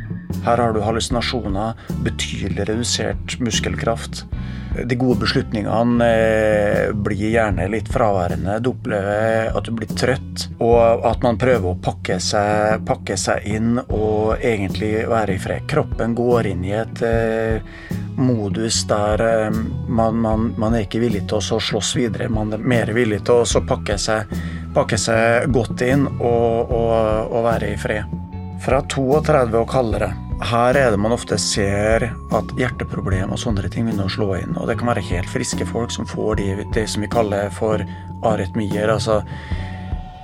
Her 0.42 0.58
har 0.58 0.72
du 0.74 0.80
hallusinasjoner, 0.82 1.76
betydelig 2.02 2.66
redusert 2.70 3.36
muskelkraft. 3.44 4.24
De 4.72 4.96
gode 4.96 5.20
beslutningene 5.20 6.06
eh, 6.06 6.92
blir 6.94 7.28
gjerne 7.34 7.66
litt 7.72 7.90
fraværende. 7.92 8.58
Du 8.64 8.72
opplever 8.72 9.50
at 9.52 9.66
du 9.68 9.72
blir 9.76 9.90
trøtt, 9.98 10.46
og 10.64 11.04
at 11.08 11.24
man 11.24 11.40
prøver 11.40 11.72
å 11.72 11.80
pakke 11.82 12.18
seg, 12.22 12.86
pakke 12.88 13.18
seg 13.20 13.44
inn 13.52 13.76
og 13.82 14.38
egentlig 14.38 14.94
være 15.10 15.36
i 15.36 15.42
fred. 15.42 15.66
Kroppen 15.70 16.16
går 16.16 16.52
inn 16.54 16.64
i 16.68 16.74
et 16.78 17.04
eh, 17.04 17.76
modus 18.16 18.82
der 18.88 19.26
eh, 19.26 19.60
man, 19.88 20.22
man, 20.24 20.50
man, 20.56 20.74
er 20.74 20.86
ikke 20.86 21.02
villig 21.04 21.26
til 21.28 21.42
å 21.42 21.60
slåss 21.60 21.94
videre. 22.00 22.32
Man 22.32 22.56
er 22.56 22.64
mer 22.64 22.92
villig 22.96 23.22
til 23.28 23.44
å 23.44 23.64
pakke 23.68 23.98
seg, 24.00 24.32
pakke 24.76 25.00
seg 25.00 25.52
godt 25.52 25.84
inn 25.84 26.08
og, 26.16 26.72
og, 26.72 26.92
og 27.28 27.48
være 27.50 27.74
i 27.74 27.78
fred. 27.80 28.21
Fra 28.62 28.82
32 28.86 29.58
og 29.58 29.70
kaldere 29.70 30.12
her 30.42 30.76
er 30.76 30.90
det 30.90 30.98
man 31.00 31.14
ofte 31.14 31.38
ser 31.38 32.08
at 32.34 32.54
hjerteproblemer 32.58 33.34
og 33.34 33.40
sånne 33.40 33.68
ting 33.70 33.86
begynner 33.86 34.08
å 34.08 34.12
slå 34.12 34.28
inn. 34.40 34.56
Og 34.58 34.66
det 34.68 34.78
kan 34.80 34.90
være 34.90 35.04
helt 35.06 35.30
friske 35.30 35.66
folk 35.68 35.92
som 35.94 36.08
får 36.08 36.40
de, 36.40 36.46
det 36.74 36.86
som 36.90 37.04
vi 37.04 37.10
kaller 37.12 37.52
for 37.54 37.82
arytmier. 38.26 38.90
Altså 38.90 39.20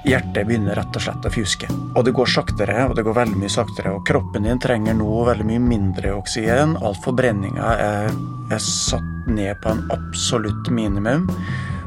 hjertet 0.08 0.48
begynner 0.48 0.78
rett 0.78 0.98
og 0.98 1.04
slett 1.04 1.28
å 1.28 1.32
fjuske. 1.32 1.70
Og 1.94 2.06
det 2.06 2.14
går 2.16 2.32
saktere, 2.32 2.80
og 2.88 2.96
det 2.98 3.04
går 3.06 3.18
veldig 3.20 3.38
mye 3.38 3.52
saktere. 3.52 3.94
Og 3.94 4.06
kroppen 4.08 4.48
din 4.48 4.62
trenger 4.62 4.96
nå 4.98 5.22
veldig 5.28 5.46
mye 5.52 5.62
mindre 5.62 6.16
oksygen. 6.18 6.76
All 6.82 6.98
forbrenninga 7.04 7.74
er, 7.86 8.10
er 8.50 8.64
satt 8.64 9.30
ned 9.30 9.54
på 9.62 9.74
en 9.74 9.84
absolutt 9.94 10.72
minimum. 10.74 11.28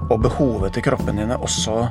Og 0.07 0.19
behovet 0.23 0.75
til 0.75 0.87
kroppen 0.87 1.19
din 1.19 1.35
er 1.35 1.43
også 1.43 1.83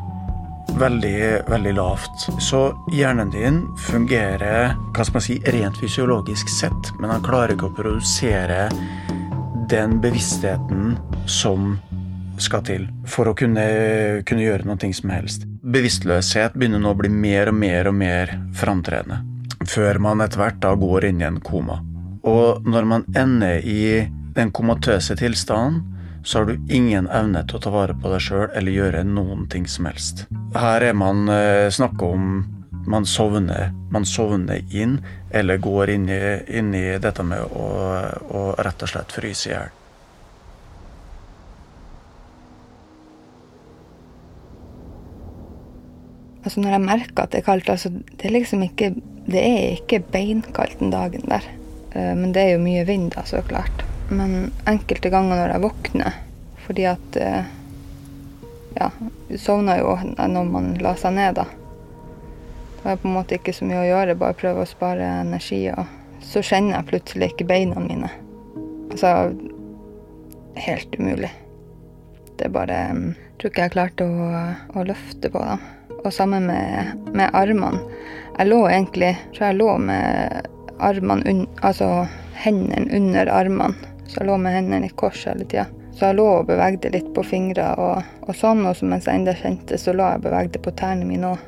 veldig, 0.78 1.42
veldig 1.48 1.74
lavt. 1.76 2.26
Så 2.42 2.62
hjernen 2.92 3.30
din 3.30 3.62
fungerer 3.88 4.74
hva 4.94 5.04
skal 5.04 5.18
man 5.18 5.24
si, 5.24 5.38
rent 5.54 5.78
fysiologisk 5.80 6.50
sett, 6.52 6.92
men 7.00 7.12
han 7.12 7.24
klarer 7.24 7.54
ikke 7.54 7.70
å 7.70 7.76
produsere 7.76 8.68
den 9.70 10.00
bevisstheten 10.02 10.96
som 11.30 11.76
skal 12.40 12.64
til 12.64 12.86
for 13.08 13.30
å 13.30 13.36
kunne, 13.36 13.64
kunne 14.26 14.46
gjøre 14.46 14.66
noe 14.68 14.92
som 14.96 15.12
helst. 15.12 15.46
Bevisstløshet 15.60 16.56
begynner 16.56 16.82
nå 16.82 16.94
å 16.94 16.98
bli 16.98 17.10
mer 17.12 17.52
og 17.52 17.58
mer 17.60 17.90
og 17.90 17.96
mer 18.00 18.32
framtredende, 18.56 19.20
før 19.68 20.00
man 20.02 20.24
etter 20.24 20.40
hvert 20.40 20.60
da 20.64 20.74
går 20.78 21.10
inn 21.10 21.20
i 21.22 21.28
en 21.28 21.40
koma. 21.44 21.80
Og 22.26 22.66
når 22.68 22.88
man 22.88 23.06
ender 23.16 23.60
i 23.64 24.08
den 24.36 24.52
komatøse 24.54 25.16
tilstanden, 25.18 25.84
så 26.22 26.38
har 26.38 26.46
du 26.46 26.72
ingen 26.74 27.08
evne 27.08 27.42
til 27.48 27.58
å 27.58 27.62
ta 27.64 27.72
vare 27.72 27.96
på 27.96 28.12
deg 28.12 28.22
sjøl 28.24 28.48
eller 28.54 28.72
gjøre 28.74 29.04
noen 29.08 29.46
ting 29.50 29.66
som 29.68 29.88
helst. 29.88 30.26
Her 30.54 30.84
er 30.90 30.96
man 30.96 31.28
eh, 31.32 31.68
snakka 31.72 32.08
om 32.12 32.30
man 32.90 33.06
sovner, 33.06 33.72
man 33.90 34.04
sovner 34.04 34.62
inn, 34.74 35.00
eller 35.30 35.60
går 35.60 35.90
inn 35.90 36.08
i, 36.08 36.22
inn 36.58 36.72
i 36.74 36.86
dette 36.98 37.22
med 37.22 37.44
å, 37.44 37.66
å, 38.30 38.46
rett 38.58 38.82
og 38.82 38.90
slett 38.90 39.12
fryse 39.14 39.50
i 39.50 39.52
hjel. 39.52 39.76
Altså 46.40 46.62
når 46.64 46.72
jeg 46.72 46.86
merker 46.86 47.22
at 47.22 47.34
det 47.34 47.42
er 47.42 47.46
kaldt, 47.46 47.68
altså 47.68 47.92
det 47.92 48.24
er 48.26 48.32
liksom 48.32 48.62
ikke 48.64 48.94
Det 49.30 49.40
er 49.44 49.74
ikke 49.76 50.00
beinkaldt 50.10 50.80
den 50.80 50.90
dagen 50.90 51.28
der. 51.28 51.44
Eh, 51.92 52.14
men 52.16 52.32
det 52.34 52.42
er 52.42 52.56
jo 52.56 52.64
mye 52.64 52.82
vind, 52.88 53.12
da, 53.14 53.22
så 53.28 53.44
klart. 53.46 53.84
Men 54.10 54.50
enkelte 54.68 55.10
ganger 55.12 55.38
når 55.38 55.54
jeg 55.54 55.64
våkner 55.64 56.18
fordi 56.70 56.84
at 56.86 57.16
eh, 57.18 57.48
Ja, 58.78 58.90
sovner 59.38 59.80
jo 59.80 59.96
når 60.06 60.44
man 60.46 60.68
la 60.78 60.92
seg 60.94 61.16
ned, 61.16 61.40
da. 61.40 61.46
Da 62.80 62.92
er 62.92 63.00
på 63.02 63.08
en 63.10 63.16
måte 63.16 63.34
ikke 63.34 63.54
så 63.56 63.66
mye 63.66 63.80
å 63.82 63.88
gjøre, 63.88 64.14
bare 64.20 64.36
prøve 64.38 64.62
å 64.62 64.68
spare 64.68 65.08
energi. 65.24 65.64
Og 65.74 66.22
så 66.22 66.38
kjenner 66.46 66.76
jeg 66.76 66.88
plutselig 66.92 67.32
ikke 67.32 67.48
beina 67.50 67.82
mine. 67.82 68.12
Altså 68.92 69.32
Helt 70.60 70.94
umulig. 70.98 71.32
Det 72.38 72.46
er 72.46 72.54
bare 72.54 72.78
Jeg 72.78 72.94
mm, 72.96 73.12
tror 73.38 73.50
ikke 73.50 73.66
jeg 73.66 73.74
klarte 73.74 74.06
å, 74.06 74.30
å 74.78 74.86
løfte 74.86 75.34
på 75.34 75.42
dem. 75.50 75.66
Og 76.00 76.10
sammen 76.14 76.46
med, 76.46 76.94
med 77.10 77.34
armene. 77.34 77.82
Jeg 78.38 78.52
lå 78.54 78.62
egentlig 78.70 79.12
tror 79.34 79.48
jeg 79.48 79.58
lå 79.58 79.74
med 79.82 80.50
armene 80.78 81.46
Altså 81.66 81.90
hendene 82.40 82.86
under 82.96 83.34
armene 83.34 83.89
så 84.10 84.18
jeg 84.18 84.26
lå 84.26 84.36
med 84.42 84.56
hendene 84.56 84.88
i 84.90 84.96
kors 84.98 85.22
hele 85.28 85.46
tida. 85.46 85.68
Så 85.94 86.08
jeg 86.08 86.18
lå 86.18 86.26
og 86.40 86.48
bevegde 86.48 86.90
litt 86.94 87.10
på 87.14 87.22
fingre 87.26 87.68
og, 87.78 88.10
og 88.26 88.34
sånn, 88.34 88.64
og 88.66 88.74
så 88.78 88.88
mens 88.90 89.06
jeg 89.06 89.20
ennå 89.20 89.34
kjente, 89.38 89.78
så 89.78 89.94
lå 89.94 90.06
jeg 90.06 90.20
og 90.20 90.26
bevegde 90.26 90.62
på 90.62 90.72
tærne 90.78 91.06
mine 91.06 91.30
òg. 91.34 91.46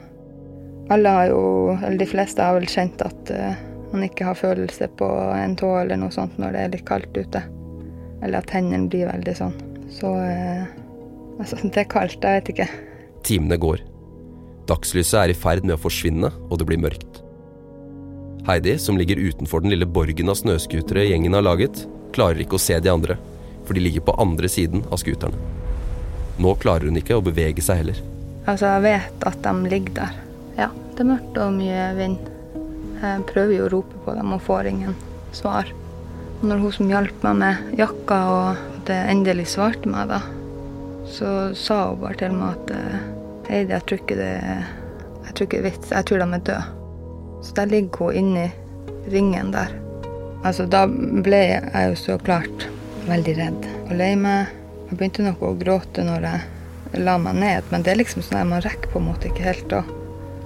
Alle 0.93 1.15
har 1.15 1.31
jo, 1.31 1.43
eller 1.79 1.99
de 1.99 2.09
fleste 2.11 2.45
har 2.45 2.59
vel 2.59 2.69
kjent 2.69 3.03
at 3.03 3.33
uh, 3.33 3.59
man 3.93 4.05
ikke 4.07 4.27
har 4.29 4.39
følelse 4.39 4.91
på 4.99 5.09
en 5.35 5.55
tå 5.59 5.71
eller 5.81 5.99
noe 5.99 6.13
sånt 6.15 6.37
når 6.43 6.55
det 6.55 6.63
er 6.63 6.73
litt 6.75 6.87
kaldt 6.89 7.17
ute. 7.17 7.43
Eller 8.23 8.43
at 8.43 8.53
hendene 8.55 8.91
blir 8.93 9.09
veldig 9.09 9.35
sånn. 9.39 9.57
Så 9.93 10.13
uh, 10.13 10.67
altså, 11.41 11.59
det 11.65 11.85
er 11.85 11.91
kaldt, 11.91 12.21
jeg 12.23 12.43
vet 12.43 12.53
ikke. 12.55 12.69
Timene 13.27 13.59
går. 13.63 13.83
Dagslyset 14.71 15.19
er 15.23 15.33
i 15.33 15.39
ferd 15.39 15.65
med 15.67 15.79
å 15.79 15.83
forsvinne, 15.83 16.31
og 16.51 16.61
det 16.61 16.69
blir 16.69 16.83
mørkt. 16.83 17.23
Heidi, 18.47 18.75
som 18.79 18.99
ligger 18.99 19.21
utenfor 19.23 19.63
den 19.63 19.71
lille 19.71 19.87
borgen 19.87 20.31
av 20.31 20.39
snøscootere 20.39 21.07
gjengen 21.09 21.35
har 21.39 21.45
laget, 21.47 21.85
klarer 22.15 22.43
ikke 22.45 22.59
å 22.59 22.63
se 22.63 22.79
de 22.81 22.93
andre, 22.93 23.19
for 23.67 23.77
de 23.77 23.85
ligger 23.85 24.05
på 24.07 24.17
andre 24.21 24.51
siden 24.51 24.85
av 24.91 25.01
scooterne. 25.03 25.39
Nå 26.43 26.55
klarer 26.63 26.89
hun 26.89 26.99
ikke 26.99 27.19
å 27.19 27.25
bevege 27.25 27.65
seg 27.65 27.83
heller. 27.83 28.03
Altså, 28.47 28.67
jeg 28.67 28.85
vet 28.87 29.27
at 29.29 29.43
de 29.45 29.71
ligger 29.71 29.97
der. 30.01 30.19
Ja, 30.57 30.69
det 30.93 31.05
er 31.05 31.11
mørkt 31.13 31.39
og 31.39 31.55
mye 31.57 31.87
vind. 31.99 32.31
Jeg 33.03 33.25
prøver 33.31 33.57
jo 33.57 33.67
å 33.67 33.73
rope 33.77 34.03
på 34.05 34.15
dem 34.17 34.35
og 34.35 34.45
får 34.47 34.71
ingen 34.71 34.97
svar. 35.35 35.71
Og 36.41 36.47
når 36.51 36.63
hun 36.65 36.77
som 36.77 36.91
hjalp 36.91 37.27
meg 37.27 37.39
med 37.43 37.79
jakka 37.79 38.21
og 38.33 38.63
det 38.89 38.99
endelig 39.13 39.49
svarte 39.53 39.91
meg, 39.91 40.11
da, 40.11 40.23
så 41.13 41.53
sa 41.59 41.85
hun 41.91 42.01
bare 42.03 42.19
til 42.19 42.35
meg 42.35 42.57
at 42.57 42.73
eh, 42.75 43.03
Heidi, 43.53 43.75
jeg 43.75 43.85
tror 43.87 44.01
ikke 44.01 44.19
det 44.19 44.33
er 44.41 45.65
vits. 45.67 45.91
Jeg 45.91 46.09
tror 46.09 46.23
de 46.23 46.29
er 46.39 46.45
døde. 46.49 46.65
Så 47.43 47.55
der 47.59 47.73
ligger 47.73 48.09
hun 48.09 48.19
inni 48.21 48.49
ringen 49.13 49.51
der. 49.55 49.82
Altså, 50.43 50.67
da 50.67 50.87
ble 50.89 51.41
jeg 51.47 51.91
jo 51.91 51.99
så 51.99 52.19
klart 52.19 52.67
veldig 53.07 53.35
redd 53.39 53.67
og 53.87 53.95
lei 53.99 54.13
meg. 54.19 54.51
Jeg 54.91 54.99
begynte 54.99 55.25
nok 55.27 55.43
å 55.47 55.55
gråte 55.59 56.05
når 56.07 56.27
jeg 56.27 57.03
la 57.07 57.17
meg 57.23 57.39
ned, 57.39 57.69
men 57.71 57.85
det 57.85 57.93
er 57.93 58.01
liksom 58.01 58.25
sånn 58.27 58.41
at 58.43 58.49
man 58.51 58.65
rekker 58.65 58.91
på 58.93 59.01
en 59.01 59.09
måte 59.09 59.31
ikke 59.31 59.47
helt 59.47 59.77
å 59.77 59.83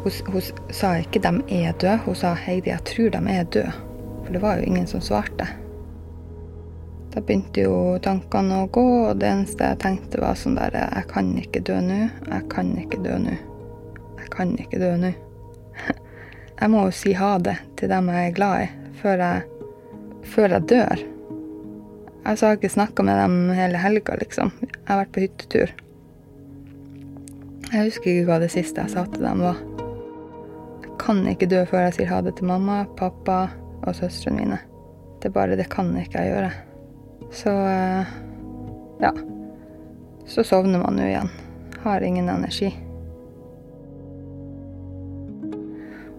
hun, 0.07 0.13
hun, 0.31 0.43
sa 0.71 0.93
ikke 1.01 1.19
'de 1.19 1.33
er 1.51 1.73
døde', 1.73 1.99
hun 2.05 2.15
sa 2.15 2.35
'Heidi, 2.35 2.71
jeg 2.71 2.85
tror 2.85 3.11
de 3.11 3.21
er 3.29 3.45
døde'. 3.45 3.73
For 4.25 4.33
det 4.33 4.43
var 4.43 4.57
jo 4.57 4.63
ingen 4.63 4.87
som 4.87 5.01
svarte. 5.01 5.49
Da 7.15 7.21
begynte 7.21 7.61
jo 7.61 7.99
tankene 8.03 8.63
å 8.63 8.71
gå, 8.71 8.87
og 9.09 9.19
det 9.19 9.29
eneste 9.29 9.65
jeg 9.65 9.79
tenkte, 9.79 10.21
var 10.21 10.35
sånn 10.35 10.55
der 10.55 10.71
'Jeg 10.71 11.09
kan 11.09 11.37
ikke 11.39 11.61
dø 11.61 11.81
nå. 11.81 12.11
Jeg 12.31 12.49
kan 12.51 12.77
ikke 12.79 13.03
dø 13.03 13.19
nå. 13.19 13.35
Jeg 14.19 14.31
kan 14.31 14.57
ikke 14.59 14.79
dø 14.79 14.97
nå'. 14.97 15.15
Jeg 16.61 16.71
må 16.71 16.85
jo 16.85 16.91
si 16.91 17.13
ha 17.13 17.39
det 17.39 17.59
til 17.77 17.89
dem 17.89 18.09
jeg 18.09 18.29
er 18.29 18.35
glad 18.35 18.63
i, 18.63 18.69
før 19.03 19.19
jeg 19.19 19.56
før 20.33 20.57
jeg 20.57 20.69
dør. 20.73 21.03
Jeg 22.27 22.39
har 22.43 22.57
ikke 22.57 22.73
snakka 22.75 23.05
med 23.07 23.21
dem 23.23 23.35
hele 23.55 23.79
helga, 23.79 24.17
liksom. 24.19 24.51
Jeg 24.63 24.87
har 24.89 25.05
vært 25.05 25.13
på 25.15 25.23
hyttetur. 25.23 25.75
Jeg 27.67 27.89
husker 27.89 28.11
ikke 28.11 28.27
hva 28.29 28.39
det 28.43 28.49
siste 28.55 28.83
jeg 28.83 28.95
sa 28.95 29.05
til 29.11 29.27
dem 29.27 29.43
var. 29.47 29.61
Jeg 30.83 30.95
kan 31.03 31.21
ikke 31.31 31.49
dø 31.51 31.65
før 31.71 31.87
jeg 31.87 31.97
sier 31.99 32.11
ha 32.11 32.21
det 32.27 32.37
til 32.39 32.49
mamma, 32.51 32.85
pappa 32.99 33.45
og 33.83 33.95
søstrene 33.95 34.41
mine. 34.41 34.59
Det 35.23 35.31
er 35.31 35.35
bare 35.37 35.59
det 35.59 35.69
kan 35.71 35.93
ikke 35.99 36.23
jeg 36.23 36.35
gjøre. 36.35 36.51
Så 37.35 37.53
eh, 37.71 38.15
ja. 39.03 39.13
Så 40.27 40.43
sovner 40.47 40.83
man 40.83 40.99
jo 40.99 41.07
igjen. 41.07 41.31
Har 41.83 42.03
ingen 42.03 42.31
energi. 42.31 42.73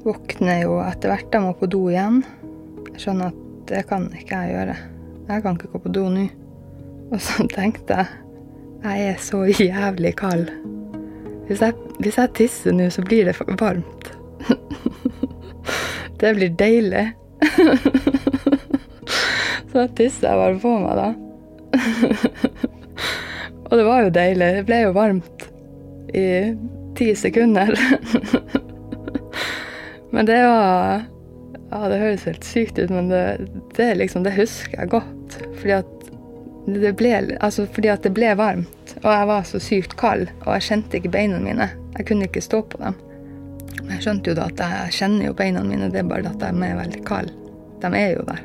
Våkner 0.07 0.63
jo 0.63 0.79
etter 0.83 1.11
hvert. 1.11 1.33
Jeg 1.33 1.43
må 1.43 1.51
på 1.59 1.67
do 1.71 1.83
igjen. 1.91 2.21
Jeg 2.93 3.03
skjønner 3.03 3.31
at 3.31 3.46
det 3.67 3.83
kan 3.89 4.07
ikke 4.15 4.43
jeg 4.43 4.55
gjøre. 4.55 4.77
Jeg 5.27 5.43
kan 5.43 5.57
ikke 5.57 5.73
gå 5.73 5.83
på 5.83 5.91
do 5.95 6.07
nå. 6.11 6.27
Og 7.11 7.21
så 7.21 7.47
tenkte 7.57 7.99
jeg 7.99 8.23
jeg 8.83 9.07
er 9.09 9.15
så 9.19 9.39
jævlig 9.49 10.15
kald. 10.15 10.49
Hvis 11.47 11.61
jeg, 11.61 11.73
hvis 11.99 12.17
jeg 12.17 12.33
tisser 12.37 12.75
nå, 12.75 12.89
så 12.93 13.01
blir 13.01 13.25
det 13.25 13.35
varmt. 13.59 14.11
det 16.19 16.35
blir 16.35 16.53
deilig. 16.59 17.07
Så 19.71 19.87
tissa 19.97 20.31
jeg 20.31 20.37
bare 20.39 20.59
på 20.61 20.71
meg, 20.81 20.95
da. 20.97 21.09
og 23.67 23.73
det 23.77 23.85
var 23.85 24.05
jo 24.05 24.13
deilig. 24.15 24.47
Det 24.55 24.63
ble 24.69 24.79
jo 24.81 24.93
varmt 24.95 25.43
i 26.15 26.27
ti 26.97 27.11
sekunder. 27.15 27.73
men 30.13 30.29
det 30.29 30.39
var 30.47 31.03
Ja, 31.77 31.91
det 31.91 31.99
høres 32.01 32.23
helt 32.25 32.45
sykt 32.47 32.79
ut, 32.81 32.89
men 32.89 33.11
det, 33.11 33.21
det, 33.77 33.91
liksom, 33.99 34.23
det 34.25 34.33
husker 34.33 34.79
jeg 34.79 34.89
godt. 34.89 35.35
Fordi 35.59 35.75
at 35.75 35.91
ble, 36.97 37.11
altså 37.37 37.67
fordi 37.69 37.91
at 37.93 38.03
det 38.03 38.11
ble 38.17 38.31
varmt, 38.35 38.93
og 39.03 39.09
jeg 39.11 39.27
var 39.29 39.43
så 39.45 39.59
sykt 39.61 39.93
kald, 39.99 40.25
og 40.41 40.55
jeg 40.55 40.65
kjente 40.71 40.97
ikke 40.97 41.11
beina 41.13 41.37
mine. 41.39 41.69
Jeg 41.99 42.07
kunne 42.09 42.25
ikke 42.25 42.41
stå 42.41 42.63
på 42.71 42.79
dem. 42.81 42.97
Jeg 43.91 44.03
skjønte 44.03 44.31
jo 44.31 44.37
da 44.39 44.47
at 44.49 44.63
jeg 44.63 44.95
kjenner 44.97 45.29
jo 45.29 45.35
beina 45.37 45.61
mine, 45.63 45.91
det 45.93 46.01
er 46.01 46.09
bare 46.09 46.31
at 46.31 46.41
de 46.41 46.49
er 46.49 46.79
veldig 46.79 47.03
kalde. 47.07 47.35
De 47.83 47.91
er 47.93 48.15
jo 48.15 48.25
der. 48.25 48.41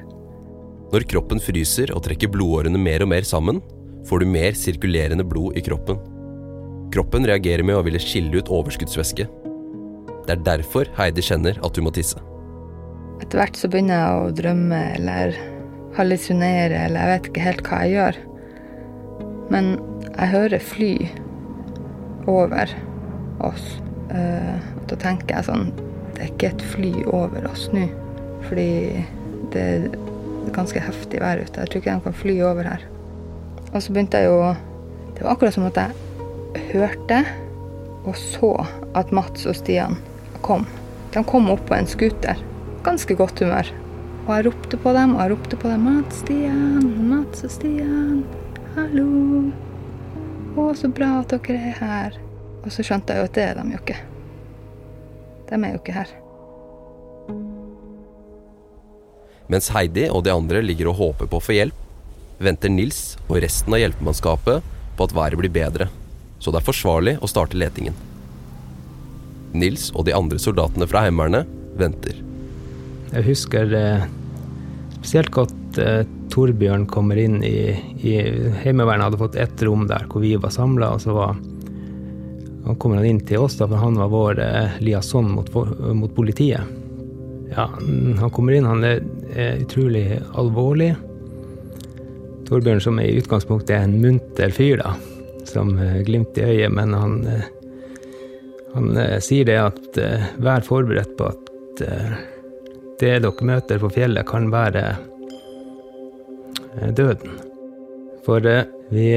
Når 0.92 1.06
kroppen 1.08 1.40
fryser 1.40 1.94
og 1.96 2.02
trekker 2.04 2.28
blodårene 2.30 2.78
mer 2.78 3.02
og 3.06 3.08
mer 3.14 3.24
sammen, 3.24 3.62
får 4.06 4.20
du 4.20 4.28
mer 4.28 4.58
sirkulerende 4.58 5.24
blod 5.24 5.56
i 5.56 5.64
kroppen. 5.64 5.96
Kroppen 6.92 7.24
reagerer 7.26 7.64
med 7.64 7.78
å 7.78 7.86
ville 7.86 8.02
skille 8.02 8.36
ut 8.36 8.52
overskuddsvæske. 8.52 9.24
Det 10.28 10.36
er 10.36 10.44
derfor 10.44 10.92
Heidi 10.98 11.24
kjenner 11.24 11.56
at 11.64 11.72
du 11.72 11.80
må 11.82 11.94
tisse. 11.96 12.20
Etter 13.22 13.38
hvert 13.38 13.56
så 13.58 13.68
begynner 13.70 14.00
jeg 14.00 14.18
å 14.18 14.30
drømme 14.34 14.78
eller 14.96 15.36
hallusinere 15.94 16.86
eller 16.88 16.98
jeg 16.98 17.12
vet 17.12 17.28
ikke 17.30 17.44
helt 17.44 17.68
hva 17.68 17.78
jeg 17.84 17.94
gjør. 17.94 18.18
Men 19.52 19.68
jeg 20.08 20.32
hører 20.32 20.64
fly 20.72 20.92
over 22.30 22.74
oss. 23.46 23.68
og 24.12 24.82
da 24.90 24.98
tenker 25.00 25.38
jeg 25.38 25.46
sånn 25.46 25.70
Det 26.12 26.26
er 26.26 26.32
ikke 26.34 26.50
et 26.50 26.64
fly 26.74 26.90
over 27.06 27.46
oss 27.48 27.68
nå. 27.72 27.86
Fordi 28.48 28.68
det 29.54 29.62
er 29.62 29.86
ganske 30.52 30.82
heftig 30.82 31.22
vær 31.22 31.40
ute. 31.40 31.62
Jeg 31.62 31.70
tror 31.70 31.80
ikke 31.80 31.94
de 31.94 32.06
kan 32.08 32.20
fly 32.24 32.36
over 32.44 32.68
her. 32.68 32.86
Og 33.72 33.80
så 33.80 33.94
begynte 33.94 34.18
jeg 34.18 34.28
jo 34.28 34.54
Det 35.14 35.22
var 35.22 35.32
akkurat 35.36 35.54
som 35.54 35.70
at 35.70 35.78
jeg 35.78 36.68
hørte 36.74 37.22
og 38.02 38.16
så 38.18 38.56
at 38.98 39.12
Mats 39.14 39.46
og 39.46 39.54
Stian 39.54 39.94
kom. 40.42 40.66
De 41.14 41.22
kom 41.24 41.52
opp 41.52 41.68
på 41.68 41.78
en 41.78 41.86
scooter. 41.86 42.40
Ganske 42.82 43.14
godt 43.14 43.38
humør. 43.38 43.68
Og 44.26 44.30
jeg 44.34 44.46
ropte 44.46 44.78
på 44.78 44.92
dem, 44.94 45.14
og 45.14 45.22
jeg 45.22 45.32
ropte 45.32 45.58
på 45.58 45.68
dem. 45.70 45.84
'Mats, 45.86 46.22
Stian, 46.22 46.86
Mats 47.10 47.44
og 47.46 47.50
Stian, 47.50 48.24
hallo.' 48.74 49.52
'Å, 50.56 50.74
så 50.74 50.90
bra 50.90 51.20
at 51.20 51.30
dere 51.30 51.58
er 51.58 51.78
her.' 51.78 52.18
Og 52.62 52.70
så 52.70 52.84
skjønte 52.86 53.14
jeg 53.14 53.22
jo 53.22 53.28
at 53.30 53.34
det 53.38 53.44
er 53.44 53.58
de 53.58 53.74
jo 53.74 53.78
ikke. 53.78 53.98
De 55.50 55.58
er 55.58 55.72
jo 55.74 55.80
ikke 55.80 55.96
her. 55.96 56.10
Mens 59.50 59.68
Heidi 59.74 60.06
og 60.08 60.22
de 60.24 60.32
andre 60.32 60.62
ligger 60.62 60.92
og 60.92 60.98
håper 61.00 61.30
på 61.30 61.38
å 61.38 61.44
få 61.44 61.56
hjelp, 61.58 61.78
venter 62.42 62.70
Nils 62.70 63.18
og 63.28 63.42
resten 63.42 63.74
av 63.74 63.82
hjelpemannskapet 63.82 64.62
på 64.96 65.06
at 65.06 65.14
været 65.14 65.38
blir 65.38 65.52
bedre, 65.52 65.90
så 66.38 66.50
det 66.50 66.62
er 66.62 66.70
forsvarlig 66.70 67.18
å 67.20 67.30
starte 67.30 67.58
letingen. 67.58 67.94
Nils 69.52 69.90
og 69.92 70.06
de 70.08 70.14
andre 70.16 70.40
soldatene 70.40 70.88
fra 70.88 71.04
Heimevernet 71.04 71.50
venter. 71.78 72.31
Jeg 73.12 73.26
husker 73.26 73.72
eh, 73.76 74.04
spesielt 74.94 75.32
godt 75.34 75.78
eh, 75.80 76.02
Torbjørn 76.32 76.86
kommer 76.88 77.18
inn 77.20 77.42
i, 77.44 77.74
i 78.00 78.14
Heimevernet 78.62 79.10
hadde 79.10 79.20
fått 79.20 79.36
ett 79.40 79.64
rom 79.66 79.84
der 79.90 80.06
hvor 80.08 80.24
vi 80.24 80.32
var 80.40 80.54
samla, 80.54 80.94
og 80.94 81.02
så 81.04 81.16
var 81.16 81.36
han 82.62 82.78
kommer 82.80 83.00
han 83.00 83.08
inn 83.10 83.20
til 83.26 83.42
oss, 83.42 83.58
da, 83.58 83.66
for 83.66 83.76
han 83.82 83.98
var 84.00 84.12
vår 84.12 84.40
eh, 84.40 84.80
liaison 84.86 85.28
mot, 85.34 85.50
mot 85.98 86.14
politiet. 86.16 86.64
Ja, 87.52 87.66
han 87.68 88.32
kommer 88.32 88.56
inn, 88.56 88.70
han 88.70 88.86
er, 88.86 89.02
er 89.36 89.60
utrolig 89.60 90.06
alvorlig. 90.40 90.94
Torbjørn, 92.48 92.80
som 92.80 93.00
i 93.02 93.10
utgangspunktet 93.18 93.76
er 93.76 93.84
en 93.90 93.98
munter 94.00 94.54
fyr, 94.56 94.80
da, 94.80 94.94
som 95.50 95.74
glimt 96.06 96.38
i 96.40 96.46
øyet, 96.48 96.72
men 96.72 96.96
han, 96.96 97.18
han 98.72 98.92
sier 99.20 99.50
det 99.50 99.58
at 99.60 100.00
vær 100.40 100.64
forberedt 100.64 101.12
på 101.18 101.28
at 101.28 101.82
det 103.02 103.16
dere 103.24 103.46
møter 103.48 103.80
på 103.82 103.90
fjellet, 103.92 104.26
kan 104.28 104.50
være 104.52 104.84
døden. 106.96 107.40
For 108.24 108.46
vi 108.94 109.08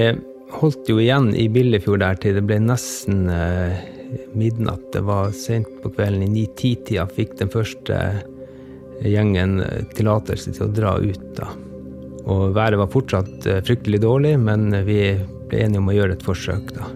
holdt 0.55 0.89
jo 0.89 0.97
igjen 0.99 1.29
i 1.37 1.45
Billefjord 1.53 2.01
der 2.01 2.17
til 2.19 2.39
det 2.39 2.43
ble 2.49 2.57
nesten 2.63 3.27
midnatt. 4.33 4.89
Det 4.93 5.03
var 5.05 5.31
sent 5.37 5.69
på 5.83 5.91
kvelden, 5.93 6.25
i 6.25 6.31
ni-ti-tida 6.31 7.05
fikk 7.07 7.37
den 7.39 7.51
første 7.53 7.99
gjengen 9.05 9.59
tillatelse 9.95 10.55
til 10.55 10.67
å 10.67 10.73
dra 10.73 10.97
ut. 10.99 11.29
da. 11.37 11.49
Og 12.25 12.55
været 12.55 12.79
var 12.81 12.89
fortsatt 12.89 13.45
eh, 13.45 13.61
fryktelig 13.65 14.01
dårlig, 14.01 14.35
men 14.41 14.71
vi 14.87 14.99
ble 15.49 15.61
enige 15.61 15.81
om 15.81 15.91
å 15.91 15.95
gjøre 15.95 16.17
et 16.17 16.25
forsøk, 16.25 16.73
da. 16.77 16.89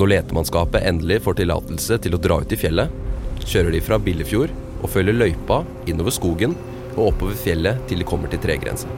Når 0.00 0.08
letemannskapet 0.14 0.86
endelig 0.88 1.20
får 1.26 1.42
tillatelse 1.42 1.98
til 2.00 2.16
å 2.16 2.20
dra 2.22 2.38
ut 2.40 2.52
i 2.54 2.56
fjellet, 2.56 3.00
kjører 3.44 3.74
de 3.74 3.82
fra 3.84 3.98
Billefjord 4.00 4.54
og 4.82 4.90
følger 4.90 5.16
løypa 5.16 5.62
innover 5.86 6.14
skogen 6.14 6.56
og 6.96 7.12
oppover 7.12 7.38
fjellet 7.38 7.80
til 7.88 8.02
de 8.02 8.08
kommer 8.08 8.30
til 8.32 8.42
tregrensa. 8.42 8.90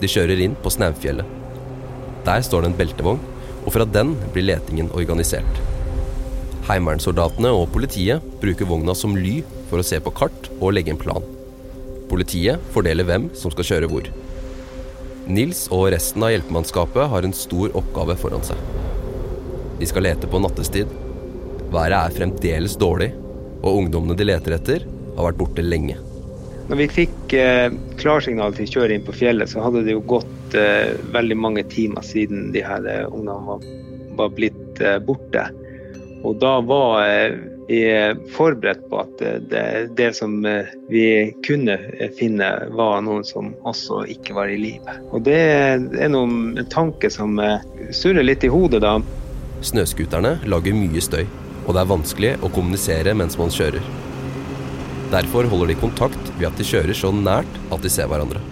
De 0.00 0.08
kjører 0.08 0.40
inn 0.40 0.56
på 0.58 0.72
Snaufjellet. 0.72 1.26
Der 2.24 2.42
står 2.44 2.64
det 2.64 2.70
en 2.70 2.78
beltevogn, 2.78 3.20
og 3.60 3.74
fra 3.74 3.84
den 3.84 4.14
blir 4.32 4.48
letingen 4.48 4.88
organisert. 4.96 5.60
Heimevernssoldatene 6.68 7.52
og 7.56 7.68
politiet 7.74 8.24
bruker 8.40 8.68
vogna 8.68 8.94
som 8.96 9.16
ly 9.16 9.40
for 9.70 9.80
å 9.80 9.86
se 9.86 10.00
på 10.00 10.12
kart 10.16 10.50
og 10.58 10.74
legge 10.76 10.94
en 10.94 11.00
plan. 11.00 11.24
Politiet 12.10 12.62
fordeler 12.74 13.06
hvem 13.06 13.28
som 13.38 13.52
skal 13.54 13.68
kjøre 13.68 13.90
hvor. 13.90 14.08
Nils 15.30 15.66
og 15.70 15.90
resten 15.94 16.24
av 16.26 16.32
hjelpemannskapet 16.32 17.10
har 17.12 17.26
en 17.26 17.36
stor 17.36 17.74
oppgave 17.78 18.16
foran 18.18 18.44
seg. 18.46 18.58
De 19.80 19.88
skal 19.88 20.04
lete 20.08 20.28
på 20.30 20.40
nattestid. 20.42 20.90
Været 21.70 21.96
er 21.96 22.16
fremdeles 22.16 22.74
dårlig, 22.80 23.12
og 23.60 23.84
ungdommene 23.84 24.16
de 24.18 24.26
leter 24.26 24.56
etter, 24.56 24.86
har 25.20 25.28
vært 25.28 25.40
borte 25.42 25.64
lenge. 25.64 25.98
Når 26.70 26.78
vi 26.78 26.88
fikk 27.00 27.32
eh, 27.34 27.68
klarsignal 27.98 28.54
til 28.54 28.68
å 28.68 28.72
kjøre 28.76 28.94
inn 28.94 29.06
på 29.06 29.14
fjellet, 29.16 29.50
så 29.50 29.62
hadde 29.64 29.82
det 29.86 29.96
jo 29.96 30.04
gått 30.12 30.54
eh, 30.58 30.92
veldig 31.14 31.38
mange 31.38 31.64
timer 31.72 32.04
siden 32.06 32.52
de 32.54 32.62
her 32.62 32.86
eh, 32.86 33.06
ungene 33.10 33.40
var, 33.48 33.64
var, 34.20 34.30
blitt 34.36 34.82
eh, 34.84 35.00
borte. 35.02 35.48
Og 36.22 36.36
da 36.38 36.60
var 36.62 37.00
eh, 37.08 37.40
vi 37.70 38.14
forberedt 38.34 38.90
på 38.90 38.98
at 38.98 39.20
det, 39.50 39.90
det, 39.96 40.12
som 40.16 40.44
eh, 40.46 40.70
vi 40.88 41.32
kunne 41.46 41.76
finne, 42.18 42.48
var 42.74 43.02
noen 43.06 43.22
som 43.24 43.52
også 43.62 44.04
ikke 44.10 44.34
var 44.34 44.50
i 44.50 44.58
live. 44.58 44.96
Og 45.14 45.22
det 45.26 45.38
er 45.38 46.10
noen, 46.10 46.56
en 46.58 46.70
tanke 46.70 47.10
som 47.14 47.38
eh, 47.38 47.62
surrer 47.94 48.26
litt 48.26 48.42
i 48.42 48.50
hodet 48.50 48.82
da. 48.82 48.96
Snøskuterne 49.62 50.40
lager 50.50 50.74
mye 50.74 51.02
støy, 51.04 51.22
og 51.66 51.74
det 51.76 51.84
er 51.84 51.92
vanskelig 51.94 52.32
å 52.42 52.50
kommunisere 52.50 53.14
mens 53.14 53.38
man 53.38 53.54
kjører. 53.54 54.09
Derfor 55.10 55.48
holder 55.50 55.72
de 55.72 55.80
kontakt 55.80 56.32
ved 56.38 56.48
at 56.50 56.58
de 56.58 56.66
kjører 56.66 56.96
så 56.96 57.10
nært 57.14 57.60
at 57.74 57.82
de 57.82 57.90
ser 57.92 58.10
hverandre. 58.10 58.42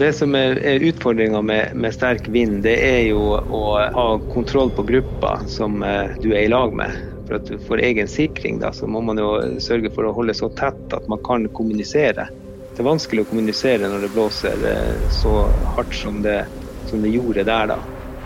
Det 0.00 0.08
som 0.16 0.34
er, 0.34 0.56
er 0.66 0.82
utfordringa 0.88 1.42
med, 1.44 1.76
med, 1.78 1.94
sterk 1.94 2.26
vind, 2.32 2.62
det 2.64 2.74
er 2.82 3.02
jo 3.12 3.36
å 3.38 3.62
ha 3.78 4.06
kontroll 4.32 4.72
på 4.74 4.86
gruppa 4.88 5.36
som 5.52 5.78
du 6.24 6.30
er 6.32 6.46
i 6.46 6.50
lag 6.50 6.72
med. 6.74 6.96
For, 7.28 7.38
at 7.38 7.52
for 7.68 7.82
egen 7.82 8.08
sikring 8.10 8.58
da, 8.62 8.72
så 8.74 8.88
må 8.90 9.04
man 9.04 9.20
jo 9.20 9.34
sørge 9.62 9.92
for 9.94 10.08
å 10.08 10.14
holde 10.16 10.34
så 10.34 10.50
tett 10.58 10.96
at 10.96 11.06
man 11.12 11.20
kan 11.28 11.46
kommunisere. 11.54 12.26
Det 12.72 12.80
er 12.80 12.88
vanskelig 12.88 13.26
å 13.26 13.28
kommunisere 13.28 13.88
når 13.92 14.06
det 14.06 14.12
blåser 14.14 14.62
eh, 14.64 15.08
så 15.12 15.32
hardt 15.76 15.92
som 15.92 16.22
det, 16.24 16.38
som 16.88 17.02
det 17.04 17.10
gjorde 17.12 17.44
der. 17.44 17.74
Da. 17.74 17.76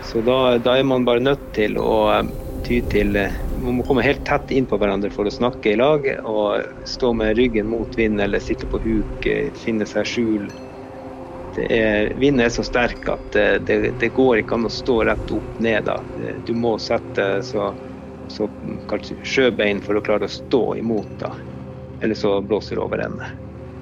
Så 0.07 0.21
da, 0.23 0.37
da, 0.63 0.77
er 0.79 0.87
man 0.87 1.03
bare 1.07 1.19
nødt 1.19 1.43
til 1.57 1.75
å 1.81 1.97
eh, 2.13 2.29
ty 2.65 2.79
til 2.89 3.15
eh, 3.19 3.33
Man 3.57 3.79
må 3.79 3.85
komme 3.87 4.05
helt 4.05 4.23
tett 4.27 4.53
inn 4.55 4.67
på 4.69 4.79
hverandre 4.79 5.11
for 5.13 5.27
å 5.27 5.33
snakke 5.33 5.73
i 5.73 5.79
lag. 5.79 6.07
Og 6.27 6.87
stå 6.87 7.11
med 7.17 7.35
ryggen 7.37 7.69
mot 7.69 7.97
vind 7.97 8.21
eller 8.21 8.43
sitte 8.43 8.69
på 8.69 8.81
huk, 8.83 9.27
finne 9.57 9.87
seg 9.89 10.07
skjul. 10.07 10.47
Er, 11.57 12.11
vinden 12.19 12.43
er 12.45 12.51
så 12.53 12.61
sterk 12.65 13.07
at 13.09 13.37
det, 13.65 13.77
det, 13.97 14.11
går 14.13 14.43
ikke 14.43 14.59
an 14.59 14.67
å 14.69 14.73
stå 14.73 14.99
rett 15.09 15.31
opp 15.33 15.61
ned. 15.63 15.87
Da. 15.87 15.97
Du 16.45 16.53
må 16.53 16.75
sette 16.81 17.29
så 17.45 17.71
så 18.27 18.49
sjøbein 19.23 19.81
for 19.81 19.97
å 19.97 20.01
klare 20.01 20.27
å 20.27 20.31
stå 20.31 20.75
imot. 20.77 21.19
da. 21.19 21.33
Eller 22.03 22.15
så 22.15 22.41
blåser 22.41 22.75
det 22.75 22.81
over 22.83 22.97
ende. 23.05 23.25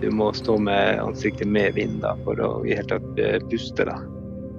Du 0.02 0.12
må 0.12 0.32
stå 0.34 0.58
med 0.58 1.00
ansiktet 1.00 1.48
med 1.48 1.74
vind 1.74 2.02
da, 2.02 2.16
for 2.24 2.40
å 2.40 2.52
i 2.66 2.76
hele 2.76 2.88
tatt 2.90 3.20
eh, 3.20 3.40
puste. 3.50 3.86
da. 3.86 4.15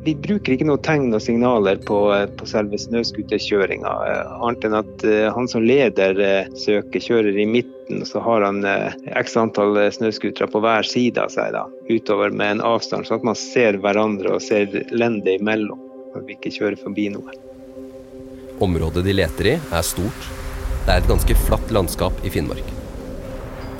Vi 0.06 0.14
bruker 0.22 0.54
ikke 0.54 0.68
noe 0.68 0.78
tegn 0.86 1.10
og 1.16 1.22
signaler 1.24 1.80
på, 1.82 1.96
eh, 2.14 2.28
på 2.38 2.46
selve 2.46 2.78
snøscooterkjøringa, 2.78 3.94
eh, 4.06 4.34
annet 4.46 4.66
enn 4.68 4.76
at 4.78 5.06
han 5.34 5.48
som 5.50 5.66
leder 5.66 6.20
søket, 6.54 7.08
kjører 7.08 7.34
i 7.34 7.46
midten, 7.50 8.04
så 8.06 8.22
har 8.22 8.46
han 8.46 8.62
x 9.18 9.36
antall 9.36 9.74
snøscootere 9.90 10.46
på 10.50 10.62
hver 10.62 10.86
side 10.86 11.18
av 11.18 11.34
seg, 11.34 11.52
da, 11.58 11.66
utover 11.90 12.30
med 12.30 12.56
en 12.56 12.64
avstand, 12.70 13.06
sånn 13.06 13.18
at 13.18 13.26
man 13.26 13.38
ser 13.38 13.78
hverandre 13.82 14.36
og 14.38 14.42
ser 14.42 14.70
lendet 14.94 15.40
imellom, 15.40 15.82
at 16.14 16.22
vi 16.26 16.38
ikke 16.38 16.54
kjører 16.54 16.78
forbi 16.80 17.10
noe. 17.10 17.34
Området 18.62 19.04
de 19.04 19.12
leter 19.12 19.52
i, 19.52 19.58
er 19.58 19.84
stort. 19.84 20.30
Det 20.86 20.94
er 20.94 21.02
et 21.02 21.10
ganske 21.10 21.34
flatt 21.48 21.72
landskap 21.74 22.22
i 22.22 22.30
Finnmark. 22.30 22.68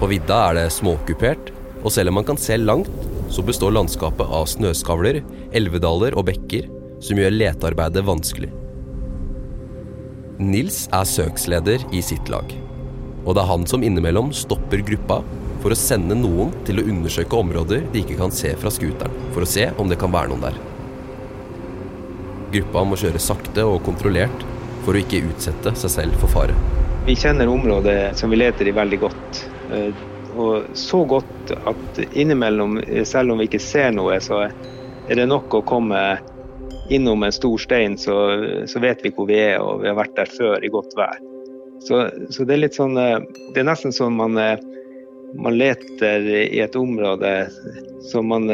På 0.01 0.11
vidda 0.11 0.43
er 0.51 0.59
det 0.59 0.73
småokkupert, 0.75 1.55
og 1.85 1.93
selv 1.95 2.11
om 2.11 2.19
man 2.19 2.27
kan 2.27 2.37
se 2.41 2.59
langt, 2.59 2.91
så 3.31 3.43
består 3.47 3.73
landskapet 3.75 4.27
av 4.27 4.47
snøskavler, 4.51 5.23
elvedaler 5.55 6.17
og 6.19 6.27
bekker 6.29 6.69
som 7.05 7.19
gjør 7.21 7.35
letearbeidet 7.35 8.05
vanskelig. 8.07 8.53
Nils 10.43 10.85
er 10.93 11.09
søksleder 11.09 11.85
i 11.97 12.03
sitt 12.05 12.29
lag, 12.33 12.51
og 13.25 13.37
det 13.37 13.43
er 13.43 13.51
han 13.51 13.67
som 13.69 13.85
innimellom 13.87 14.33
stopper 14.37 14.83
gruppa 14.85 15.23
for 15.63 15.73
å 15.73 15.79
sende 15.79 16.17
noen 16.19 16.53
til 16.67 16.81
å 16.81 16.87
undersøke 16.87 17.39
områder 17.39 17.87
de 17.93 18.03
ikke 18.03 18.19
kan 18.21 18.35
se 18.35 18.53
fra 18.61 18.71
scooteren, 18.73 19.15
for 19.35 19.47
å 19.47 19.49
se 19.49 19.71
om 19.81 19.89
det 19.91 19.99
kan 20.01 20.13
være 20.13 20.31
noen 20.33 20.45
der. 20.49 20.59
Gruppa 22.53 22.85
må 22.87 22.99
kjøre 23.01 23.23
sakte 23.23 23.65
og 23.67 23.81
kontrollert 23.87 24.45
for 24.85 24.95
å 24.95 25.01
ikke 25.01 25.25
utsette 25.27 25.73
seg 25.81 25.93
selv 25.93 26.21
for 26.21 26.31
fare. 26.31 26.55
Vi 27.07 27.17
kjenner 27.19 27.51
området 27.51 28.17
som 28.19 28.31
vi 28.31 28.39
leter 28.39 28.69
i 28.69 28.75
veldig 28.77 29.01
godt. 29.03 29.43
Eh, 29.73 30.05
og 30.37 30.71
så 30.77 31.01
godt 31.09 31.53
at 31.57 32.01
innimellom, 32.13 32.81
selv 33.09 33.33
om 33.33 33.41
vi 33.41 33.49
ikke 33.49 33.63
ser 33.63 33.93
noe, 33.97 34.19
så 34.21 34.45
er 35.09 35.21
det 35.21 35.29
nok 35.31 35.55
å 35.55 35.65
komme 35.67 36.01
innom 36.91 37.25
en 37.27 37.35
stor 37.35 37.59
stein, 37.59 37.97
så, 37.99 38.15
så 38.71 38.83
vet 38.83 39.03
vi 39.05 39.13
hvor 39.15 39.29
vi 39.31 39.39
er, 39.43 39.59
og 39.63 39.83
vi 39.83 39.91
har 39.91 39.99
vært 39.99 40.17
der 40.19 40.31
før 40.31 40.65
i 40.65 40.71
godt 40.73 40.95
vær. 40.99 41.19
Så, 41.87 42.07
så 42.35 42.47
det 42.47 42.57
er 42.57 42.63
litt 42.65 42.79
sånn 42.79 42.97
eh, 42.99 43.21
Det 43.53 43.61
er 43.61 43.67
nesten 43.69 43.93
sånn 43.95 44.17
man, 44.19 44.39
eh, 44.41 44.57
man 45.39 45.59
leter 45.59 46.25
i 46.25 46.63
et 46.65 46.79
område 46.79 47.35
så 48.07 48.23
man 48.25 48.47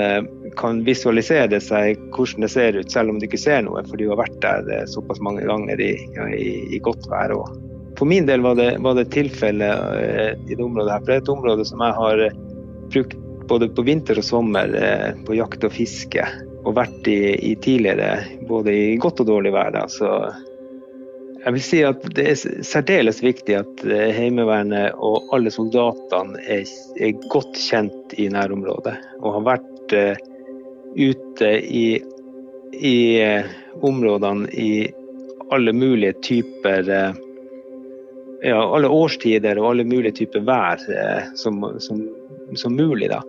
kan 0.58 0.80
visualisere 0.86 1.58
seg 1.60 2.00
hvordan 2.16 2.46
det 2.46 2.50
ser 2.50 2.78
ut, 2.78 2.90
selv 2.90 3.12
om 3.12 3.20
du 3.20 3.28
ikke 3.28 3.40
ser 3.40 3.60
noe, 3.66 3.84
for 3.84 4.00
du 4.00 4.08
har 4.08 4.18
vært 4.22 4.38
der 4.42 4.88
såpass 4.90 5.20
mange 5.22 5.44
ganger 5.48 5.80
i, 5.80 5.92
i, 6.32 6.54
i 6.72 6.80
godt 6.82 7.04
vær. 7.12 7.36
òg. 7.36 7.52
For 7.98 8.08
min 8.08 8.26
del 8.26 8.42
var 8.42 8.56
det, 8.58 8.70
var 8.82 8.96
det 8.98 9.10
tilfelle 9.14 9.68
eh, 9.94 10.32
i 10.48 10.56
det 10.56 10.64
området 10.64 10.90
her. 10.90 11.02
For 11.02 11.10
det 11.10 11.16
er 11.18 11.24
et 11.24 11.32
område 11.32 11.66
som 11.68 11.82
jeg 11.84 11.96
har 11.98 12.22
eh, 12.24 12.38
brukt 12.92 13.14
både 13.52 13.68
på 13.76 13.84
vinter 13.86 14.18
og 14.20 14.26
sommer 14.26 14.72
eh, 14.78 15.10
på 15.26 15.36
jakt 15.36 15.66
og 15.68 15.74
fiske. 15.74 16.24
Og 16.62 16.76
vært 16.78 17.08
i, 17.10 17.34
i 17.50 17.52
tidligere, 17.60 18.22
både 18.48 18.72
i 18.72 18.96
godt 19.02 19.22
og 19.24 19.28
dårlig 19.28 19.52
vær. 19.54 19.76
Så 19.92 20.08
jeg 21.42 21.56
vil 21.56 21.64
si 21.66 21.82
at 21.84 22.06
det 22.16 22.26
er 22.30 22.62
særdeles 22.64 23.18
viktig 23.24 23.58
at 23.58 23.82
Heimevernet 24.16 24.94
og 25.02 25.32
alle 25.34 25.50
soldatene 25.50 26.38
er, 26.46 26.62
er 27.02 27.26
godt 27.32 27.58
kjent 27.58 28.14
i 28.14 28.28
nærområdet. 28.30 28.94
Og 29.20 29.40
har 29.40 29.48
vært 29.50 29.96
ute 30.94 31.50
i, 31.66 31.86
i 32.78 32.96
områdene 33.82 34.54
i 34.54 34.72
alle 35.52 35.74
mulige 35.74 36.14
typer 36.22 36.86
ja, 38.42 38.74
alle 38.74 38.88
årstider 38.88 39.58
og 39.60 39.70
alle 39.70 39.84
mulige 39.86 40.16
typer 40.22 40.44
vær 40.46 40.82
eh, 40.90 41.30
som, 41.38 41.62
som, 41.78 42.02
som, 42.54 42.76
mulig. 42.76 43.10
Da. 43.12 43.22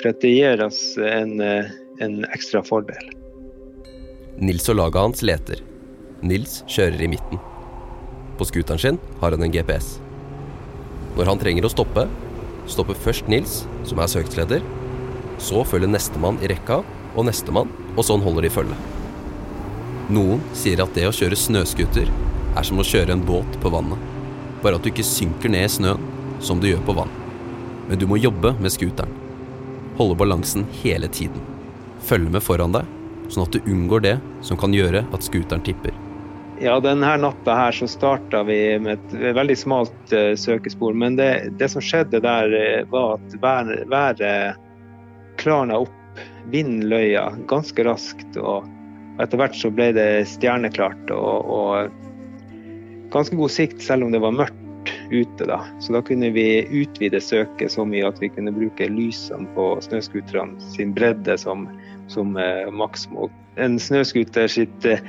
For 0.00 0.12
at 0.12 0.20
det 0.22 0.32
gir 0.34 0.62
oss 0.64 0.80
en, 1.00 1.40
eh, 1.40 1.68
en 2.00 2.24
ekstra 2.34 2.62
fordel. 2.64 3.10
Nils 4.36 4.68
og 4.68 4.76
laget 4.76 5.00
hans 5.00 5.22
leter. 5.22 5.62
Nils 6.22 6.62
kjører 6.68 7.02
i 7.02 7.08
midten. 7.08 7.40
På 8.36 8.44
scooteren 8.44 8.80
sin 8.80 8.98
har 9.20 9.32
han 9.32 9.42
en 9.42 9.52
GPS. 9.52 9.98
Når 11.16 11.30
han 11.30 11.38
trenger 11.40 11.64
å 11.64 11.72
stoppe, 11.72 12.08
stopper 12.68 12.94
først 12.94 13.28
Nils, 13.28 13.64
som 13.84 13.98
er 13.98 14.12
søksleder. 14.12 14.62
Så 15.38 15.64
følger 15.64 15.88
nestemann 15.88 16.40
i 16.42 16.50
rekka, 16.52 16.82
og 17.16 17.24
nestemann, 17.24 17.70
og 17.96 18.04
sånn 18.04 18.20
holder 18.20 18.42
de 18.42 18.52
følge. 18.52 18.76
Noen 20.12 20.42
sier 20.52 20.82
at 20.82 20.92
det 20.94 21.08
å 21.08 21.14
kjøre 21.16 21.36
snøscooter 21.36 22.12
er 22.56 22.62
som 22.62 22.78
å 22.78 22.84
kjøre 22.84 23.16
en 23.16 23.24
båt 23.24 23.56
på 23.62 23.72
vannet 23.72 24.12
bare 24.66 24.78
at 24.78 24.82
du 24.82 24.90
ikke 24.90 25.06
synker 25.06 25.52
ned 25.52 25.66
i 25.66 25.70
snøen, 25.70 26.02
som 26.42 26.60
du 26.60 26.66
gjør 26.66 26.82
på 26.86 26.96
vann. 26.96 27.12
Men 27.86 28.00
du 28.00 28.06
må 28.10 28.18
jobbe 28.18 28.54
med 28.58 28.72
scooteren. 28.74 29.25
Holde 29.96 30.16
balansen 30.18 30.66
hele 30.82 31.08
tiden. 31.08 31.40
Følge 32.04 32.30
med 32.30 32.44
foran 32.44 32.74
deg, 32.74 32.88
sånn 33.32 33.46
at 33.46 33.56
du 33.56 33.70
unngår 33.70 34.04
det 34.04 34.16
som 34.44 34.58
kan 34.60 34.74
gjøre 34.76 35.06
at 35.12 35.24
scooteren 35.24 35.64
tipper. 35.66 35.94
Ja, 36.60 36.78
denne 36.80 37.16
natta 37.20 37.56
her 37.56 37.74
så 37.76 37.88
starta 37.88 38.42
vi 38.48 38.58
med 38.80 38.96
et 38.96 39.34
veldig 39.36 39.56
smalt 39.60 40.14
uh, 40.14 40.32
søkespor. 40.40 40.96
Men 40.96 41.18
det, 41.18 41.30
det, 41.60 41.68
som 41.72 41.84
skjedde 41.84 42.22
der, 42.24 42.52
uh, 42.52 42.88
var 42.92 43.18
at 43.18 43.36
været, 43.42 43.84
været 43.92 44.62
klarna 45.40 45.82
opp. 45.84 45.92
Vinden 46.52 46.88
løya 46.88 47.28
ganske 47.50 47.84
raskt. 47.84 48.38
Og 48.40 48.64
etter 49.20 49.40
hvert 49.40 49.56
så 49.56 49.72
ble 49.72 49.90
det 49.96 50.10
stjerneklart. 50.32 51.12
og, 51.12 51.44
og 51.44 52.04
ganske 53.12 53.36
god 53.36 53.52
sikt 53.52 53.82
selv 53.84 54.06
om 54.06 54.12
det 54.12 54.20
var 54.22 54.34
mørkt 54.34 54.65
ute. 55.10 55.44
da. 55.44 55.60
Så 55.80 55.92
da 55.92 56.02
kunne 56.02 56.30
vi 56.34 56.66
utvide 56.82 57.20
søket 57.20 57.72
så 57.72 57.84
mye 57.88 58.06
at 58.08 58.20
vi 58.22 58.30
kunne 58.32 58.54
bruke 58.54 58.88
lysene 58.90 59.48
på 59.56 59.74
snøscooterne 59.84 60.60
sin 60.74 60.94
bredde 60.96 61.38
som, 61.40 61.66
som 62.12 62.36
eh, 62.40 62.66
maksmål. 62.72 63.30
En 63.60 63.78
snøscooter 63.80 64.50
sitt, 64.52 64.88
eh, 64.88 65.02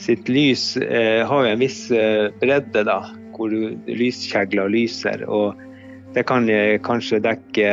sitt, 0.00 0.28
lys 0.28 0.76
eh, 0.80 1.22
har 1.26 1.44
jo 1.46 1.54
en 1.54 1.62
viss 1.62 1.86
eh, 1.90 2.28
bredde, 2.40 2.86
da, 2.88 3.00
hvor 3.36 3.52
lyskjegler 3.88 4.72
lyser. 4.72 5.26
Og 5.28 5.58
det 6.16 6.26
kan 6.28 6.48
eh, 6.52 6.78
kanskje 6.84 7.22
dekke 7.24 7.72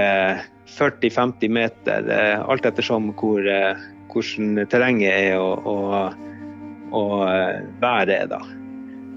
40-50 0.73 1.53
meter, 1.53 2.09
eh, 2.09 2.41
alt 2.41 2.65
ettersom 2.67 3.13
hvor, 3.19 3.47
hvordan 4.13 4.67
terrenget 4.71 5.13
er 5.13 5.39
og, 5.39 5.69
og, 5.69 6.19
og 6.93 7.15
været 7.81 8.19
er. 8.21 8.27
da. 8.33 8.43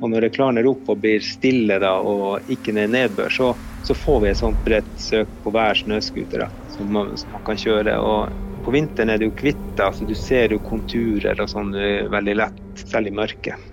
Og 0.00 0.10
når 0.12 0.26
det 0.26 0.34
klarner 0.36 0.66
opp 0.68 0.90
og 0.92 0.98
blir 1.00 1.22
stille 1.24 1.78
da, 1.80 1.94
og 2.04 2.50
ikke 2.52 2.74
ned 2.76 2.92
nedbør, 2.92 3.32
så, 3.32 3.52
så, 3.86 3.96
får 3.96 4.20
vi 4.22 4.32
et 4.32 4.40
sånt 4.42 4.58
bredt 4.66 4.90
søk 5.00 5.30
på 5.44 5.52
hver 5.54 5.78
snøscooter 5.78 6.44
som, 6.74 6.98
som, 7.16 7.32
man 7.32 7.46
kan 7.46 7.62
kjøre. 7.62 7.96
Og 7.96 8.66
på 8.66 8.74
vinteren 8.74 9.14
er 9.14 9.22
det 9.22 9.30
jo 9.30 9.38
hvitt, 9.40 9.80
så 9.80 10.08
du 10.08 10.12
ser 10.18 10.52
jo 10.52 10.60
konturer 10.66 11.40
og 11.40 11.48
sånn 11.48 11.72
veldig 12.12 12.36
lett, 12.42 12.60
selv 12.84 13.08
i 13.08 13.16
mørket. 13.16 13.72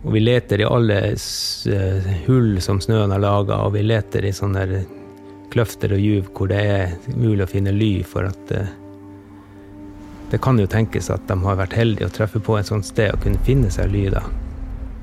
Og 0.00 0.14
vi 0.16 0.22
leter 0.22 0.62
i 0.62 0.64
alle 0.64 0.96
eh, 1.12 2.06
hull 2.24 2.54
som 2.64 2.80
snøen 2.80 3.12
har 3.12 3.20
laga, 3.20 3.60
og 3.66 3.74
vi 3.76 3.84
leter 3.84 4.24
i 4.24 4.32
sånne 4.32 4.84
kløfter 5.52 5.92
og 5.92 6.00
juv 6.00 6.30
hvor 6.32 6.48
det 6.48 6.60
er 6.62 6.94
mulig 7.18 7.44
å 7.44 7.50
finne 7.50 7.74
ly 7.74 7.92
for 8.08 8.30
at 8.30 8.54
eh, 8.56 8.70
det 10.30 10.38
kan 10.38 10.58
jo 10.58 10.68
tenkes 10.70 11.10
at 11.10 11.24
de 11.26 11.36
har 11.42 11.58
vært 11.58 11.74
heldige 11.74 12.06
å 12.06 12.14
treffe 12.14 12.38
på 12.42 12.54
et 12.58 12.68
sånt 12.70 12.86
sted 12.86 13.10
og 13.14 13.24
kunne 13.24 13.42
finne 13.46 13.70
seg 13.74 13.90
lyder. 13.90 14.24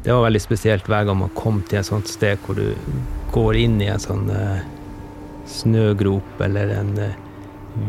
Det 0.05 0.13
var 0.15 0.23
veldig 0.23 0.39
spesielt 0.39 0.87
hver 0.87 1.07
gang 1.07 1.19
man 1.19 1.33
kom 1.35 1.59
til 1.67 1.81
et 1.81 1.89
sånt 1.89 2.07
sted 2.07 2.39
hvor 2.45 2.55
du 2.55 2.71
går 3.33 3.57
inn 3.59 3.75
i 3.83 3.89
en 3.91 3.99
sånn 3.99 4.29
uh, 4.31 4.61
snøgrop 5.51 6.43
eller 6.45 6.71
en 6.77 6.93
uh, 6.95 7.17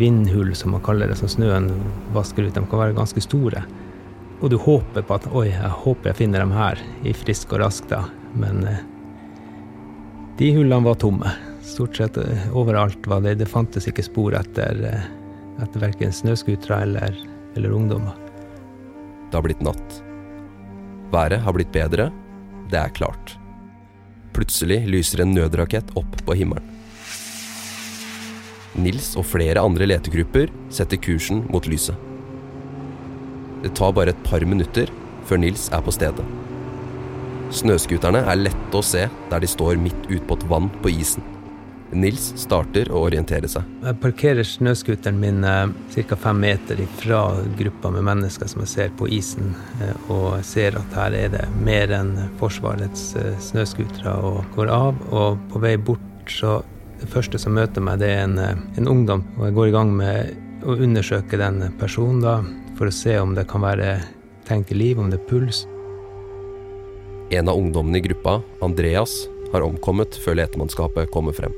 vindhull, 0.00 0.50
som 0.58 0.74
man 0.74 0.82
kaller 0.84 1.10
det, 1.10 1.18
som 1.20 1.30
snøen 1.30 1.70
vasker 2.16 2.48
ut. 2.48 2.56
De 2.56 2.64
kan 2.66 2.82
være 2.82 2.96
ganske 2.96 3.22
store. 3.22 3.62
Og 4.42 4.50
du 4.50 4.58
håper 4.58 5.06
på 5.06 5.18
at 5.18 5.28
oi, 5.30 5.46
jeg 5.52 5.76
håper 5.84 6.10
jeg 6.10 6.20
finner 6.24 6.42
dem 6.42 6.54
her 6.56 6.82
i 7.06 7.14
frisk 7.14 7.54
og 7.54 7.62
rask, 7.62 7.86
da. 7.92 8.02
Men 8.34 8.66
uh, 8.66 8.82
de 10.42 10.50
hullene 10.58 10.90
var 10.90 10.98
tomme. 10.98 11.36
Stort 11.62 12.00
sett 12.00 12.18
overalt 12.50 13.06
var 13.06 13.22
det. 13.22 13.38
Det 13.38 13.50
fantes 13.50 13.86
ikke 13.86 14.06
spor 14.06 14.34
etter 14.34 14.82
etter 15.62 15.82
verken 15.82 16.14
snøscootere 16.14 16.80
eller, 16.86 17.18
eller 17.56 17.74
ungdommer. 17.74 18.16
Det 19.28 19.36
har 19.36 19.44
blitt 19.44 19.62
natt. 19.64 20.00
Været 21.12 21.42
har 21.44 21.56
blitt 21.56 21.72
bedre, 21.72 22.10
det 22.70 22.80
er 22.80 22.94
klart. 22.96 23.36
Plutselig 24.36 24.82
lyser 24.86 25.24
en 25.24 25.34
nødrakett 25.34 25.94
opp 25.98 26.18
på 26.24 26.36
himmelen. 26.38 26.74
Nils 28.78 29.14
og 29.18 29.26
flere 29.26 29.62
andre 29.64 29.88
letegrupper 29.88 30.52
setter 30.70 31.00
kursen 31.02 31.42
mot 31.50 31.66
lyset. 31.66 31.96
Det 33.64 33.72
tar 33.74 33.94
bare 33.96 34.12
et 34.14 34.20
par 34.26 34.44
minutter 34.46 34.92
før 35.26 35.40
Nils 35.42 35.66
er 35.74 35.82
på 35.82 35.94
stedet. 35.94 36.26
Snøscooterne 37.58 38.20
er 38.28 38.38
lette 38.38 38.76
å 38.76 38.84
se 38.84 39.06
der 39.08 39.42
de 39.42 39.50
står 39.50 39.80
midt 39.80 40.06
ute 40.10 40.24
på 40.28 40.36
et 40.38 40.46
vann 40.52 40.68
på 40.84 40.92
isen. 40.92 41.24
Nils 41.90 42.32
starter 42.36 42.90
å 42.92 43.04
orientere 43.06 43.48
seg. 43.48 43.66
Jeg 43.82 43.96
parkerer 44.02 44.46
snøscooteren 44.46 45.20
min 45.20 45.44
eh, 45.46 45.70
ca. 45.94 46.18
fem 46.20 46.40
meter 46.42 46.80
fra 47.00 47.22
gruppa 47.58 47.92
med 47.94 48.04
mennesker 48.08 48.50
som 48.50 48.64
jeg 48.64 48.72
ser 48.72 48.90
på 48.98 49.08
isen, 49.14 49.54
eh, 49.80 49.94
og 50.12 50.42
ser 50.46 50.76
at 50.78 50.96
her 50.98 51.16
er 51.16 51.32
det 51.32 51.44
mer 51.64 51.92
enn 51.96 52.12
Forsvarets 52.40 53.14
eh, 53.20 53.32
snøscootere 53.48 54.16
og 54.28 54.42
går 54.56 54.72
av. 54.74 55.00
Og 55.08 55.40
på 55.52 55.64
vei 55.64 55.76
bort 55.76 56.04
så 56.28 56.60
Det 56.98 57.06
første 57.06 57.38
som 57.38 57.54
møter 57.54 57.78
meg, 57.78 58.00
det 58.02 58.08
er 58.10 58.24
en, 58.24 58.64
en 58.74 58.88
ungdom, 58.90 59.20
og 59.36 59.44
jeg 59.46 59.54
går 59.54 59.68
i 59.68 59.74
gang 59.76 59.92
med 59.94 60.64
å 60.66 60.74
undersøke 60.74 61.38
den 61.38 61.60
personen 61.78 62.18
da, 62.24 62.32
for 62.74 62.90
å 62.90 62.96
se 62.96 63.14
om 63.22 63.36
det 63.36 63.44
kan 63.46 63.62
være 63.62 64.00
tegn 64.48 64.64
til 64.66 64.82
liv, 64.82 64.98
om 64.98 65.06
det 65.06 65.20
er 65.20 65.28
puls. 65.30 65.62
En 67.30 67.46
av 67.46 67.54
ungdommene 67.54 68.02
i 68.02 68.06
gruppa, 68.08 68.40
Andreas, 68.66 69.14
har 69.52 69.62
omkommet 69.62 70.18
før 70.24 70.40
letemannskapet 70.42 71.14
kommer 71.14 71.38
frem. 71.38 71.54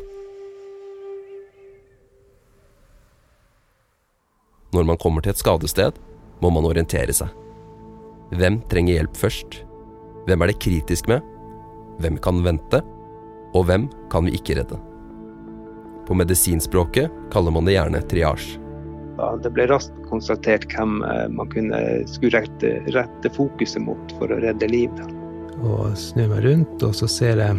Når 4.71 4.87
man 4.87 4.99
kommer 5.03 5.25
til 5.25 5.33
et 5.35 5.41
skadested, 5.41 5.97
må 6.41 6.51
man 6.55 6.67
orientere 6.69 7.15
seg. 7.15 7.33
Hvem 8.31 8.61
trenger 8.71 9.01
hjelp 9.01 9.17
først? 9.19 9.57
Hvem 10.29 10.45
er 10.45 10.53
det 10.53 10.61
kritisk 10.63 11.09
med? 11.11 11.25
Hvem 12.01 12.21
kan 12.23 12.45
vente? 12.47 12.79
Og 13.51 13.67
hvem 13.67 13.89
kan 14.13 14.29
vi 14.29 14.37
ikke 14.39 14.61
redde? 14.61 14.79
På 16.07 16.15
medisinspråket 16.15 17.11
kaller 17.35 17.55
man 17.55 17.67
det 17.67 17.75
gjerne 17.75 18.03
triasje. 18.11 18.61
Det 19.43 19.51
ble 19.53 19.67
raskt 19.69 19.97
konstatert 20.09 20.65
hvem 20.73 21.03
eh, 21.05 21.27
man 21.29 21.51
kunne 21.53 21.81
skulle 22.09 22.41
rette, 22.41 22.71
rette 22.95 23.33
fokuset 23.35 23.83
mot 23.85 24.15
for 24.17 24.33
å 24.33 24.39
redde 24.41 24.71
liv. 24.71 25.03
Og 25.61 25.91
snur 25.99 26.31
meg 26.31 26.47
rundt, 26.47 26.87
og 26.87 26.95
så 26.97 27.11
ser 27.11 27.43
jeg 27.43 27.59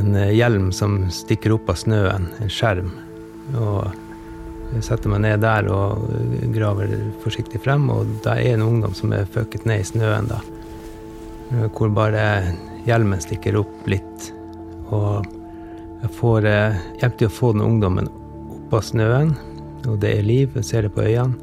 en 0.00 0.16
hjelm 0.32 0.70
som 0.72 1.02
stikker 1.12 1.58
opp 1.58 1.68
av 1.74 1.82
snøen, 1.82 2.30
en 2.40 2.50
skjerm. 2.50 2.94
Og 3.58 4.03
jeg 4.74 4.86
setter 4.86 5.12
meg 5.12 5.22
ned 5.24 5.42
der 5.44 5.68
og 5.72 6.04
graver 6.54 6.90
forsiktig 7.22 7.60
frem, 7.64 7.86
og 7.92 8.10
det 8.24 8.34
er 8.34 8.54
en 8.54 8.66
ungdom 8.66 8.94
som 8.96 9.14
er 9.16 9.30
føket 9.30 9.66
ned 9.68 9.82
i 9.82 9.88
snøen, 9.88 10.28
da. 10.30 10.40
Eh, 11.52 11.66
hvor 11.74 11.92
bare 11.94 12.26
hjelmen 12.88 13.22
stikker 13.22 13.60
opp 13.60 13.88
litt. 13.90 14.30
Og 14.94 15.24
jeg 16.02 16.12
får 16.18 16.46
hjelp 17.00 17.18
til 17.18 17.30
å 17.30 17.36
få 17.38 17.54
den 17.54 17.64
ungdommen 17.64 18.10
opp 18.10 18.78
av 18.80 18.84
snøen, 18.84 19.34
og 19.88 19.98
det 20.02 20.18
er 20.18 20.26
liv. 20.26 20.52
Jeg 20.60 20.68
ser 20.68 20.86
det 20.86 20.94
på 20.96 21.04
øynene. 21.04 21.40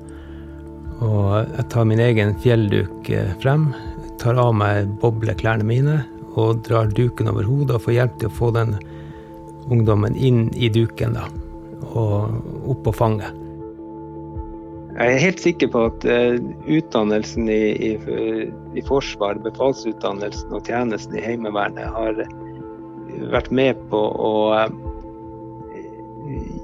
Og 1.02 1.48
jeg 1.50 1.66
tar 1.74 1.88
min 1.90 2.02
egen 2.02 2.36
fjellduk 2.44 3.10
eh, 3.10 3.34
frem, 3.42 3.72
tar 4.22 4.38
av 4.38 4.54
meg 4.54 4.90
bobleklærne 5.02 5.66
mine 5.66 6.02
og 6.38 6.62
drar 6.68 6.92
duken 6.94 7.32
over 7.32 7.48
hodet 7.50 7.80
og 7.80 7.86
får 7.88 7.98
hjelp 7.98 8.20
til 8.20 8.30
å 8.30 8.36
få 8.38 8.52
den 8.56 8.76
ungdommen 9.72 10.16
inn 10.16 10.46
i 10.54 10.70
duken, 10.70 11.18
da. 11.18 11.26
Og 11.82 12.70
opp 12.72 12.84
på 12.86 12.94
fanget. 12.96 13.42
Jeg 14.92 15.16
er 15.16 15.24
helt 15.24 15.40
sikker 15.40 15.70
på 15.72 15.82
at 15.88 16.06
uh, 16.06 16.36
utdannelsen 16.68 17.48
i, 17.50 17.62
i, 17.74 17.92
i 18.76 18.84
Forsvaret, 18.86 19.40
befalsutdannelsen 19.46 20.52
og 20.52 20.68
tjenesten 20.68 21.16
i 21.16 21.24
Heimevernet 21.24 21.88
har 21.96 22.20
vært 23.32 23.50
med 23.56 23.80
på 23.92 24.02
å 24.12 24.34
uh, 24.52 24.68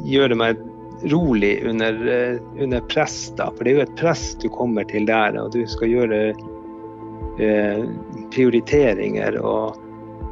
gjøre 0.05 0.37
meg 0.37 0.59
rolig 1.07 1.53
under, 1.69 1.97
uh, 2.03 2.59
under, 2.59 2.83
press. 2.91 3.31
da, 3.39 3.47
For 3.55 3.63
det 3.63 3.73
er 3.73 3.79
jo 3.79 3.87
et 3.87 3.97
press 4.03 4.27
du 4.43 4.49
kommer 4.51 4.85
til 4.91 5.07
der, 5.07 5.39
og 5.39 5.55
du 5.55 5.63
skal 5.71 5.95
gjøre 5.95 6.21
prioriteringer. 8.33 9.35
Og, 9.45 9.77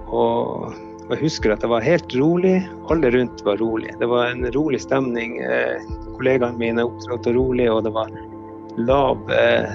og, 0.10 0.66
og, 0.66 0.85
jeg 1.14 1.22
husker 1.22 1.54
at 1.54 1.62
det 1.62 1.70
var 1.70 1.86
helt 1.86 2.16
rolig. 2.18 2.56
Alle 2.90 3.12
rundt 3.14 3.44
var 3.46 3.60
rolig. 3.62 3.94
Det 4.00 4.08
var 4.10 4.32
en 4.32 4.48
rolig 4.56 4.82
stemning 4.82 5.38
kollegaene 6.16 6.58
mine 6.58 6.86
opptrådte 6.88 7.34
rolig, 7.36 7.68
og 7.72 7.84
det 7.86 7.94
var 7.96 8.14
lav 8.78 9.32
eh, 9.32 9.70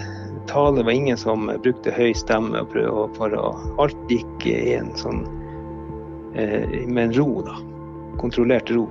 tale. 0.50 0.80
Det 0.80 0.86
var 0.88 0.92
ingen 0.92 1.20
som 1.20 1.50
brukte 1.62 1.94
høy 1.94 2.12
stemme 2.16 2.64
for 3.16 3.36
å 3.36 3.50
Alt 3.82 4.00
gikk 4.12 4.48
i 4.50 4.74
en 4.78 4.92
sånn 4.98 5.24
eh, 6.34 6.86
med 6.86 7.10
en 7.10 7.14
ro, 7.18 7.28
da. 7.46 7.58
Kontrollert 8.20 8.72
ro. 8.74 8.88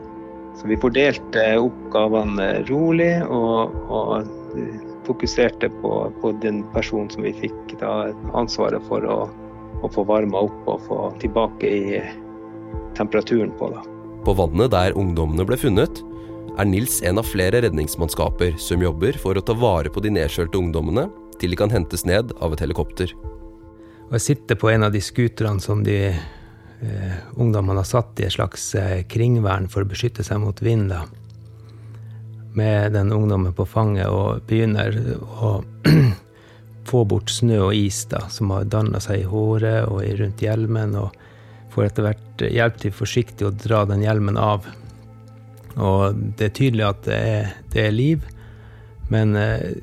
Så 0.58 0.68
vi 0.68 0.80
fordelte 0.80 1.44
oppgavene 1.62 2.50
rolig 2.68 3.14
og, 3.28 3.76
og 3.88 4.56
fokuserte 5.08 5.70
på, 5.82 5.92
på, 6.22 6.32
den 6.44 6.64
personen 6.74 7.10
som 7.10 7.24
vi 7.24 7.32
fikk 7.38 7.78
da, 7.80 8.10
ansvaret 8.38 8.84
for 8.90 9.06
å, 9.06 9.20
å 9.82 9.92
få 9.94 10.04
varma 10.10 10.44
opp 10.50 10.68
og 10.68 10.84
få 10.90 10.98
tilbake 11.22 11.70
i 11.70 12.02
temperaturen 12.98 13.52
på. 13.60 13.72
Da. 13.74 13.84
På 14.26 14.36
vannet 14.36 14.74
der 14.76 14.98
ungdommene 15.00 15.46
ble 15.48 15.58
funnet, 15.60 16.04
er 16.60 16.68
Nils 16.68 17.00
en 17.08 17.22
av 17.22 17.28
flere 17.30 17.62
redningsmannskaper 17.64 18.58
som 18.60 18.82
jobber 18.84 19.16
for 19.22 19.38
å 19.38 19.44
ta 19.46 19.56
vare 19.56 19.92
på 19.94 20.04
de 20.04 20.12
nedkjølte 20.12 20.60
ungdommene 20.60 21.08
til 21.40 21.54
de 21.54 21.60
kan 21.60 21.72
hentes 21.72 22.04
ned 22.08 22.34
av 22.44 22.54
et 22.54 22.64
helikopter. 22.66 23.14
Og 24.10 24.18
jeg 24.18 24.26
sitter 24.26 24.58
på 24.60 24.72
en 24.74 24.84
av 24.88 24.92
de 24.92 25.02
skuterne 25.06 25.62
som 25.64 25.84
de 25.86 26.00
eh, 26.10 27.18
ungdommene 27.38 27.80
har 27.80 27.88
satt 27.88 28.20
i 28.20 28.26
et 28.28 28.36
slags 28.36 28.74
eh, 28.76 29.04
kringvern 29.08 29.70
for 29.72 29.86
å 29.86 29.90
beskytte 29.90 30.26
seg 30.26 30.42
mot 30.42 30.60
vind. 30.66 30.90
Da. 30.92 31.04
Med 32.58 32.96
den 32.98 33.14
ungdommen 33.16 33.54
på 33.56 33.68
fanget 33.70 34.10
og 34.10 34.42
begynner 34.50 34.98
å 35.46 35.60
få 36.90 37.06
bort 37.06 37.32
snø 37.32 37.62
og 37.70 37.78
is 37.78 38.02
da, 38.12 38.26
som 38.34 38.52
har 38.56 38.66
danna 38.66 39.00
seg 39.04 39.24
i 39.24 39.30
håret 39.30 39.86
og 39.88 40.02
rundt 40.20 40.42
hjelmen. 40.44 40.98
Og 40.98 41.14
får 41.80 41.88
etter 41.88 42.08
hvert 42.10 42.44
hjelp 42.44 42.80
til 42.82 42.92
forsiktig 42.96 43.48
å 43.48 43.56
dra 43.56 43.86
den 43.88 44.04
hjelmen 44.04 44.36
av. 44.40 44.68
Og 45.80 46.18
det 46.36 46.50
er 46.50 46.58
tydelig 46.58 46.86
at 46.90 47.06
det 47.08 47.20
er, 47.30 47.56
det 47.72 47.86
er 47.86 47.96
liv, 47.96 48.26
men 49.14 49.32
eh, 49.40 49.80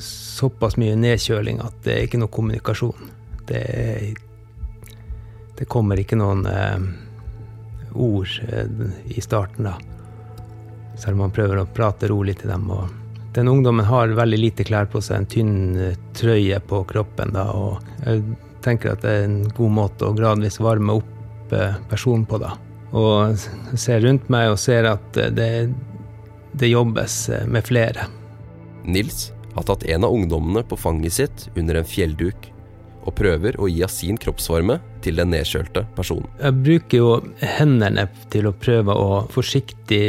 såpass 0.00 0.78
mye 0.80 0.96
nedkjøling 0.96 1.60
at 1.60 1.82
det 1.84 1.92
er 1.92 2.08
ikke 2.08 2.22
noe 2.22 2.32
kommunikasjon. 2.32 3.12
Det, 3.50 3.60
er, 3.60 4.96
det 5.58 5.68
kommer 5.68 6.00
ikke 6.00 6.16
noen 6.16 6.46
eh, 6.48 6.88
ord 7.92 8.32
eh, 8.48 8.86
i 9.12 9.20
starten, 9.20 9.68
da. 9.68 9.76
Selv 10.96 11.18
om 11.18 11.26
man 11.26 11.34
prøver 11.34 11.60
å 11.60 11.68
prate 11.68 12.08
rolig 12.08 12.38
til 12.40 12.52
dem. 12.52 12.70
Og 12.72 13.34
den 13.36 13.52
ungdommen 13.52 13.84
har 13.88 14.16
veldig 14.16 14.40
lite 14.40 14.64
klær 14.68 14.88
på 14.88 15.02
seg, 15.04 15.20
en 15.20 15.28
tynn 15.34 15.58
eh, 15.76 15.98
trøye 16.16 16.62
på 16.64 16.86
kroppen. 16.88 17.36
da, 17.36 17.50
og 17.52 17.84
jeg 18.06 18.24
tenker 18.64 18.94
at 18.94 19.04
det 19.04 19.12
er 19.12 19.28
en 19.28 19.38
god 19.56 19.76
måte 19.76 20.08
å 20.08 20.16
gradvis 20.16 20.60
varme 20.62 20.98
opp 21.00 21.54
eh, 21.56 21.78
personen 21.90 22.26
på. 22.28 22.40
da 22.42 22.56
og 22.96 23.38
ser 23.78 24.02
rundt 24.04 24.30
meg 24.32 24.50
og 24.50 24.58
ser 24.58 24.88
at 24.90 25.18
det, 25.36 25.50
det 26.52 26.70
jobbes 26.72 27.22
med 27.50 27.66
flere. 27.66 28.08
Nils 28.82 29.30
har 29.54 29.66
tatt 29.66 29.84
en 29.86 30.06
av 30.06 30.14
ungdommene 30.14 30.64
på 30.66 30.78
fanget 30.78 31.18
sitt 31.18 31.48
under 31.54 31.80
en 31.80 31.86
fjellduk 31.88 32.50
og 33.00 33.14
prøver 33.16 33.56
å 33.56 33.68
gi 33.70 33.80
av 33.84 33.92
sin 33.92 34.18
kroppsvarme 34.20 34.76
til 35.04 35.16
den 35.16 35.30
nedkjølte 35.32 35.86
personen. 35.96 36.28
Jeg 36.42 36.58
bruker 36.60 37.00
jo 37.00 37.12
hendene 37.40 38.04
til 38.32 38.50
å 38.50 38.56
prøve 38.56 38.92
å 38.92 39.22
forsiktig 39.32 40.02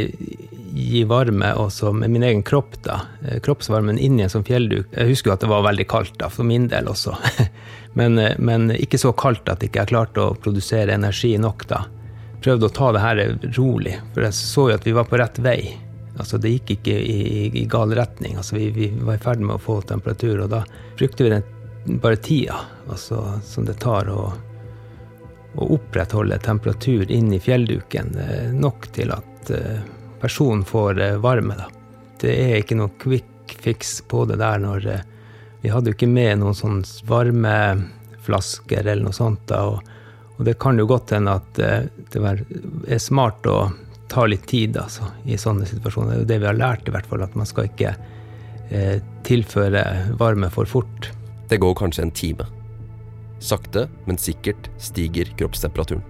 gi 0.72 1.02
varme 1.08 1.54
også 1.60 1.92
med 1.96 2.12
min 2.12 2.26
egen 2.28 2.42
kropp. 2.44 2.76
da. 2.84 2.98
Kroppsvarmen 3.44 3.98
inni 4.00 4.26
en 4.26 4.32
sånn 4.32 4.44
fjellduk. 4.44 4.92
Jeg 4.92 5.08
husker 5.08 5.30
jo 5.30 5.36
at 5.36 5.44
det 5.44 5.50
var 5.52 5.64
veldig 5.68 5.88
kaldt 5.88 6.18
da, 6.20 6.28
for 6.32 6.48
min 6.48 6.68
del 6.72 6.88
også. 6.92 7.16
Men, 7.98 8.16
men 8.38 8.70
ikke 8.72 9.00
så 9.00 9.10
kaldt 9.12 9.50
at 9.52 9.60
jeg 9.60 9.72
ikke 9.72 9.90
klarte 9.90 10.22
å 10.22 10.36
produsere 10.38 10.94
energi 10.94 11.34
nok 11.40 11.66
da 11.68 11.82
prøvde 12.42 12.66
å 12.66 12.74
ta 12.74 12.90
det 12.92 13.02
her 13.02 13.22
rolig, 13.56 13.96
for 14.14 14.26
jeg 14.26 14.36
så 14.36 14.68
jo 14.70 14.76
at 14.76 14.86
vi 14.86 14.94
var 14.96 15.08
på 15.08 15.18
rett 15.20 15.40
vei. 15.42 15.60
Altså, 16.18 16.38
det 16.38 16.52
gikk 16.56 16.74
ikke 16.76 16.94
i, 16.98 17.18
i, 17.22 17.42
i 17.62 17.64
gal 17.70 17.94
retning. 17.96 18.36
Altså, 18.36 18.58
vi, 18.58 18.68
vi, 18.74 18.88
var 19.00 19.16
i 19.16 19.22
ferd 19.22 19.42
med 19.44 19.56
å 19.56 19.62
få 19.62 19.80
temperatur, 19.88 20.44
og 20.44 20.50
da 20.52 20.62
brukte 20.98 21.26
vi 21.26 21.32
den, 21.32 21.46
bare 22.02 22.20
tida 22.22 22.58
altså, 22.90 23.24
som 23.46 23.66
det 23.66 23.78
tar 23.82 24.10
å, 24.12 24.26
å 25.54 25.68
opprettholde 25.76 26.38
temperatur 26.44 27.10
inn 27.10 27.32
i 27.32 27.40
fjellduken, 27.42 28.14
eh, 28.22 28.50
nok 28.54 28.90
til 28.94 29.14
at 29.14 29.50
uh, 29.50 29.80
personen 30.22 30.66
får 30.68 31.00
varme. 31.24 31.56
Da. 31.58 31.70
Det 32.22 32.36
er 32.36 32.60
ikke 32.60 32.78
noe 32.78 32.92
quick 33.02 33.56
fix 33.62 34.00
på 34.08 34.24
det 34.30 34.38
der 34.40 34.62
når 34.62 34.92
Vi 35.62 35.70
hadde 35.70 35.92
jo 35.92 35.96
ikke 35.96 36.10
med 36.10 36.40
noen 36.42 36.56
sånne 36.58 37.08
varmeflasker 37.08 38.82
eller 38.82 39.06
noe 39.06 39.16
sånt. 39.16 39.44
da, 39.50 39.64
og 39.70 39.92
og 40.42 40.46
det 40.48 40.56
kan 40.58 40.74
jo 40.74 40.88
godt 40.90 41.12
hende 41.14 41.36
at 41.38 41.58
eh, 41.62 41.84
det 42.10 42.22
er 42.90 42.98
smart 42.98 43.46
å 43.46 43.68
ta 44.10 44.24
litt 44.26 44.48
tid 44.50 44.74
altså, 44.80 45.06
i 45.22 45.36
sånne 45.38 45.68
situasjoner. 45.68 46.16
Det 46.16 46.24
er 46.24 46.30
det 46.32 46.38
vi 46.42 46.48
har 46.48 46.58
lært, 46.58 46.88
i 46.88 46.94
hvert 46.94 47.06
fall, 47.06 47.22
at 47.22 47.36
man 47.38 47.46
skal 47.48 47.68
ikke 47.68 47.92
eh, 48.74 48.96
tilføre 49.22 49.84
varme 50.18 50.50
for 50.50 50.66
fort. 50.66 51.12
Det 51.46 51.60
går 51.62 51.76
kanskje 51.78 52.08
en 52.08 52.14
time. 52.16 52.48
Sakte, 53.38 53.86
men 54.08 54.18
sikkert 54.18 54.66
stiger 54.82 55.30
kroppstemperaturen. 55.38 56.02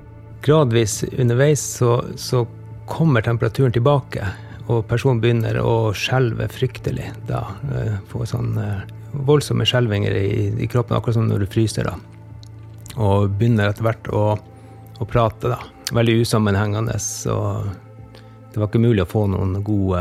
Gradvis 0.43 1.03
underveis 1.13 1.61
så, 1.77 1.99
så 2.17 2.47
kommer 2.89 3.23
temperaturen 3.29 3.77
tilbake, 3.77 4.33
og 4.73 4.87
personen 4.89 5.21
begynner 5.21 5.61
å 5.61 5.93
skjelve 5.93 6.49
fryktelig. 6.49 7.11
Da 7.29 7.45
eh, 7.69 8.01
får 8.09 8.33
sånn 8.33 8.57
eh, 8.65 8.83
voldsomme 9.13 9.67
skjelvinger 9.69 10.17
i, 10.17 10.33
i 10.65 10.69
kroppen, 10.71 10.97
akkurat 10.97 11.19
som 11.19 11.29
når 11.29 11.45
du 11.45 11.53
fryser. 11.53 11.89
da 11.89 11.99
og 13.01 13.33
begynner 13.39 13.71
etter 13.71 13.87
hvert 13.87 14.09
å, 14.13 14.25
å, 14.99 15.09
prate. 15.09 15.53
da. 15.53 15.59
Veldig 15.93 16.21
usammenhengende. 16.23 16.99
Og 17.33 18.53
det 18.53 18.61
var 18.61 18.69
ikke 18.69 18.83
mulig 18.83 19.05
å 19.05 19.11
få 19.11 19.27
noen 19.33 19.59
god 19.65 19.99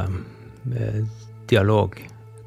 eh, 0.76 1.02
dialog. 1.50 1.98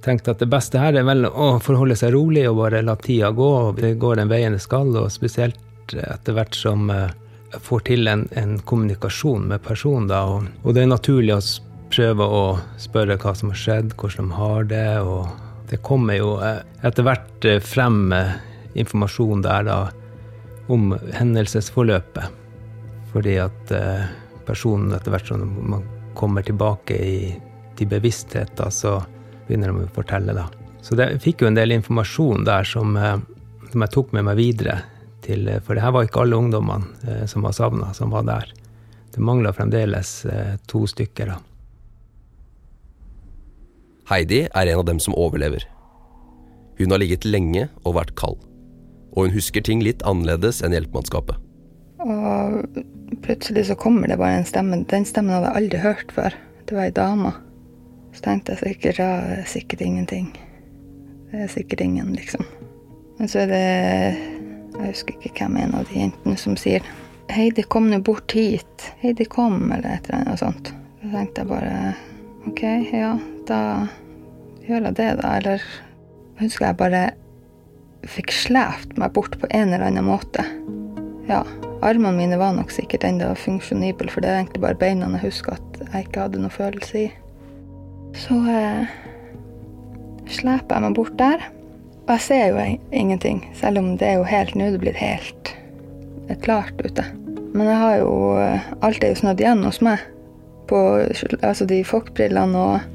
Tenkte 0.05 0.35
at 0.35 0.43
det 0.43 0.51
beste 0.53 0.81
her 0.81 0.97
er 0.99 1.07
vel 1.07 1.25
å 1.29 1.55
forholde 1.65 1.97
seg 1.97 2.13
rolig 2.13 2.45
og 2.51 2.61
bare 2.61 2.85
la 2.85 2.97
tida 3.01 3.33
gå. 3.33 3.53
Det 3.79 3.95
går 4.01 4.21
den 4.21 4.33
veien 4.33 4.57
det 4.57 4.65
skal, 4.65 4.93
og 5.01 5.13
spesielt 5.13 5.61
etter 5.95 6.37
hvert 6.37 6.57
som 6.57 6.91
eh, 6.93 7.13
jeg 7.55 7.63
får 7.65 7.87
til 7.87 8.11
en, 8.11 8.27
en 8.37 8.59
kommunikasjon 8.67 9.49
med 9.49 9.63
personen. 9.65 10.11
da, 10.13 10.25
og, 10.29 10.51
og, 10.65 10.75
det 10.75 10.85
er 10.85 10.93
naturlig 10.93 11.37
å 11.37 11.45
prøve 11.95 12.27
å 12.27 12.45
spørre 12.81 13.17
hva 13.23 13.33
som 13.39 13.53
har 13.53 13.61
skjedd, 13.61 13.97
hvordan 14.01 14.31
de 14.33 14.39
har 14.41 14.71
det. 14.73 14.89
og 15.01 15.44
det 15.69 15.77
kommer 15.77 16.15
jo 16.19 16.37
eh, 16.45 16.61
etter 16.85 17.07
hvert 17.07 17.45
eh, 17.49 17.61
frem 17.63 18.13
eh, 18.13 18.37
informasjon 18.75 19.45
der 19.45 19.69
da 19.69 19.79
om 20.73 20.95
hendelsesforløpet. 21.13 22.41
Fordi 23.13 23.35
at 23.39 23.69
personen 24.49 24.95
etter 24.97 25.13
hvert 25.13 25.29
som 25.29 25.43
man 25.71 25.85
kommer 26.19 26.43
tilbake 26.43 26.97
i, 26.99 27.19
til 27.79 27.91
bevisstheten, 27.93 28.73
så 28.75 28.97
begynner 29.47 29.71
de 29.71 29.85
å 29.85 29.93
fortelle. 29.95 30.35
da. 30.35 30.49
Så 30.83 30.97
jeg 30.99 31.21
fikk 31.23 31.45
jo 31.45 31.51
en 31.51 31.59
del 31.61 31.77
informasjon 31.77 32.43
der 32.49 32.67
som, 32.67 32.97
som, 32.97 33.85
jeg 33.85 33.95
tok 33.95 34.17
med 34.17 34.27
meg 34.27 34.41
videre 34.41 34.81
til 35.23 35.47
For 35.63 35.77
det 35.77 35.85
her 35.85 35.95
var 35.95 36.09
ikke 36.09 36.25
alle 36.25 36.41
ungdommene 36.43 37.29
som 37.31 37.47
var 37.47 37.55
savna, 37.55 37.93
som 37.95 38.11
var 38.11 38.27
der. 38.27 38.51
Det 39.15 39.23
mangla 39.23 39.53
fremdeles 39.55 40.17
to 40.67 40.87
stykker. 40.91 41.37
da. 41.37 41.54
Heidi 44.11 44.43
er 44.53 44.69
en 44.69 44.79
av 44.79 44.85
dem 44.85 45.01
som 45.01 45.17
overlever. 45.17 45.65
Hun 46.79 46.91
har 46.93 47.01
ligget 47.01 47.25
lenge 47.25 47.69
og 47.85 47.97
vært 47.97 48.15
kald. 48.21 48.37
Og 49.15 49.29
hun 49.29 49.37
husker 49.37 49.63
ting 49.65 49.81
litt 49.85 50.03
annerledes 50.05 50.61
enn 50.65 50.75
hjelpemannskapet. 50.75 51.39
Og 52.05 52.83
plutselig 53.25 53.69
så 53.71 53.77
kommer 53.81 54.11
det 54.11 54.19
bare 54.21 54.43
en 54.43 54.49
stemme. 54.49 54.83
Den 54.91 55.07
stemmen 55.09 55.37
hadde 55.37 55.53
jeg 55.53 55.63
aldri 55.63 55.83
hørt 55.85 56.13
før. 56.13 56.37
Det 56.69 56.77
var 56.77 56.89
ei 56.89 56.97
dame. 56.97 57.33
Så 58.15 58.27
tenkte 58.27 58.55
jeg 58.55 58.75
sikkert 58.75 59.01
ja, 59.01 59.11
det 59.25 59.39
er 59.41 59.51
sikkert 59.55 59.85
ingenting. 59.87 60.29
Det 61.31 61.47
er 61.47 61.51
sikkert 61.51 61.81
ingen, 61.81 62.13
liksom. 62.15 62.45
Men 63.19 63.31
så 63.31 63.45
er 63.45 63.53
det 63.53 63.67
Jeg 64.75 64.91
husker 64.91 65.15
ikke 65.23 65.47
hvem 65.47 65.57
en 65.63 65.75
av 65.79 65.85
de 65.87 66.01
jentene 66.01 66.37
som 66.37 66.57
sier 66.59 66.83
Heidi, 67.31 67.63
kom 67.63 67.87
nå 67.89 68.01
bort 68.05 68.35
hit. 68.37 68.89
Heidi, 69.01 69.25
kom, 69.31 69.71
eller 69.71 69.95
et 69.95 70.09
eller 70.11 70.25
annet 70.27 70.43
sånt. 70.43 70.73
Så 71.01 71.13
tenkte 71.13 71.45
jeg 71.45 71.49
bare 71.49 71.95
OK, 72.49 72.63
ja, 72.93 73.15
da 73.49 73.61
gjør 74.65 74.89
jeg 74.91 74.97
det, 74.99 75.11
da. 75.21 75.35
Eller 75.39 75.63
jeg 75.65 76.47
husker 76.47 76.69
jeg 76.69 76.81
bare 76.81 77.05
fikk 78.11 78.35
slept 78.37 78.99
meg 79.01 79.15
bort 79.17 79.39
på 79.41 79.49
en 79.51 79.73
eller 79.73 79.87
annen 79.89 80.07
måte. 80.09 80.45
Ja, 81.29 81.41
armene 81.85 82.17
mine 82.19 82.39
var 82.41 82.53
nok 82.57 82.73
sikkert 82.75 83.07
enda 83.09 83.33
funksjonible, 83.39 84.11
for 84.13 84.21
det 84.21 84.31
er 84.31 84.43
egentlig 84.43 84.65
bare 84.67 84.81
beina 84.81 85.09
jeg 85.17 85.31
husker 85.31 85.57
at 85.57 85.83
jeg 85.87 86.09
ikke 86.09 86.27
hadde 86.27 86.43
noe 86.43 86.53
følelse 86.53 87.07
i. 87.07 87.09
Så 88.15 88.37
eh, 88.51 88.93
sleper 90.31 90.77
jeg 90.77 90.85
meg 90.85 90.97
bort 90.99 91.17
der. 91.21 91.49
Og 92.05 92.13
jeg 92.13 92.27
ser 92.27 92.47
jo 92.53 92.65
ingenting, 92.93 93.41
selv 93.57 93.81
om 93.81 93.95
det 93.97 94.11
er 94.11 94.19
jo 94.19 94.27
helt 94.29 94.53
Nå 94.59 94.69
det 94.75 94.81
blitt 94.83 95.01
helt 95.01 95.55
er 96.29 96.41
klart 96.45 96.77
ute. 96.85 97.05
Men 97.55 97.69
jeg 97.69 97.79
har 97.81 97.95
jo 98.03 98.13
Alt 98.85 99.05
er 99.05 99.15
jo 99.15 99.21
snødd 99.23 99.41
igjen 99.41 99.65
hos 99.65 99.81
meg. 99.85 100.03
På 100.71 100.81
altså 101.43 101.67
de 101.69 101.83
fokkbrillene 101.85 102.59
og 102.59 102.91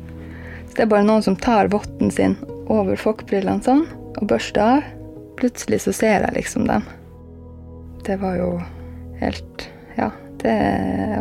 Det 0.76 0.86
er 0.86 0.92
bare 0.92 1.04
noen 1.04 1.24
som 1.26 1.36
tar 1.36 1.68
votten 1.74 2.12
sin 2.14 2.38
over 2.72 2.96
fokkbrillene 2.96 3.66
sånn, 3.66 3.82
og 4.22 4.28
børster 4.30 4.62
av. 4.78 4.86
Plutselig 5.40 5.82
så 5.84 5.94
ser 5.96 6.24
jeg 6.24 6.36
liksom 6.38 6.68
dem. 6.70 6.86
Det 8.06 8.20
var 8.22 8.38
jo 8.40 8.52
helt 9.20 9.66
Ja, 9.98 10.12
det 10.40 10.56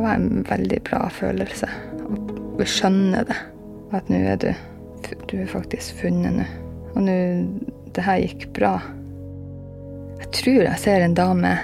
var 0.05 0.15
en 0.15 0.45
veldig 0.47 0.79
bra 0.87 1.09
følelse. 1.11 1.71
Å 2.59 2.67
skjønne 2.69 3.25
det. 3.27 3.39
At 3.97 4.11
nå 4.13 4.21
er 4.21 4.39
du 4.43 4.53
Du 5.31 5.39
er 5.41 5.51
faktisk 5.51 6.03
funnet 6.03 6.39
nå. 6.39 6.47
Og 6.95 7.03
nå 7.09 7.19
Det 7.97 8.05
her 8.05 8.21
gikk 8.23 8.51
bra. 8.55 8.77
Jeg 10.21 10.31
tror 10.39 10.63
jeg 10.63 10.83
ser 10.83 11.03
en 11.03 11.19
dame 11.19 11.57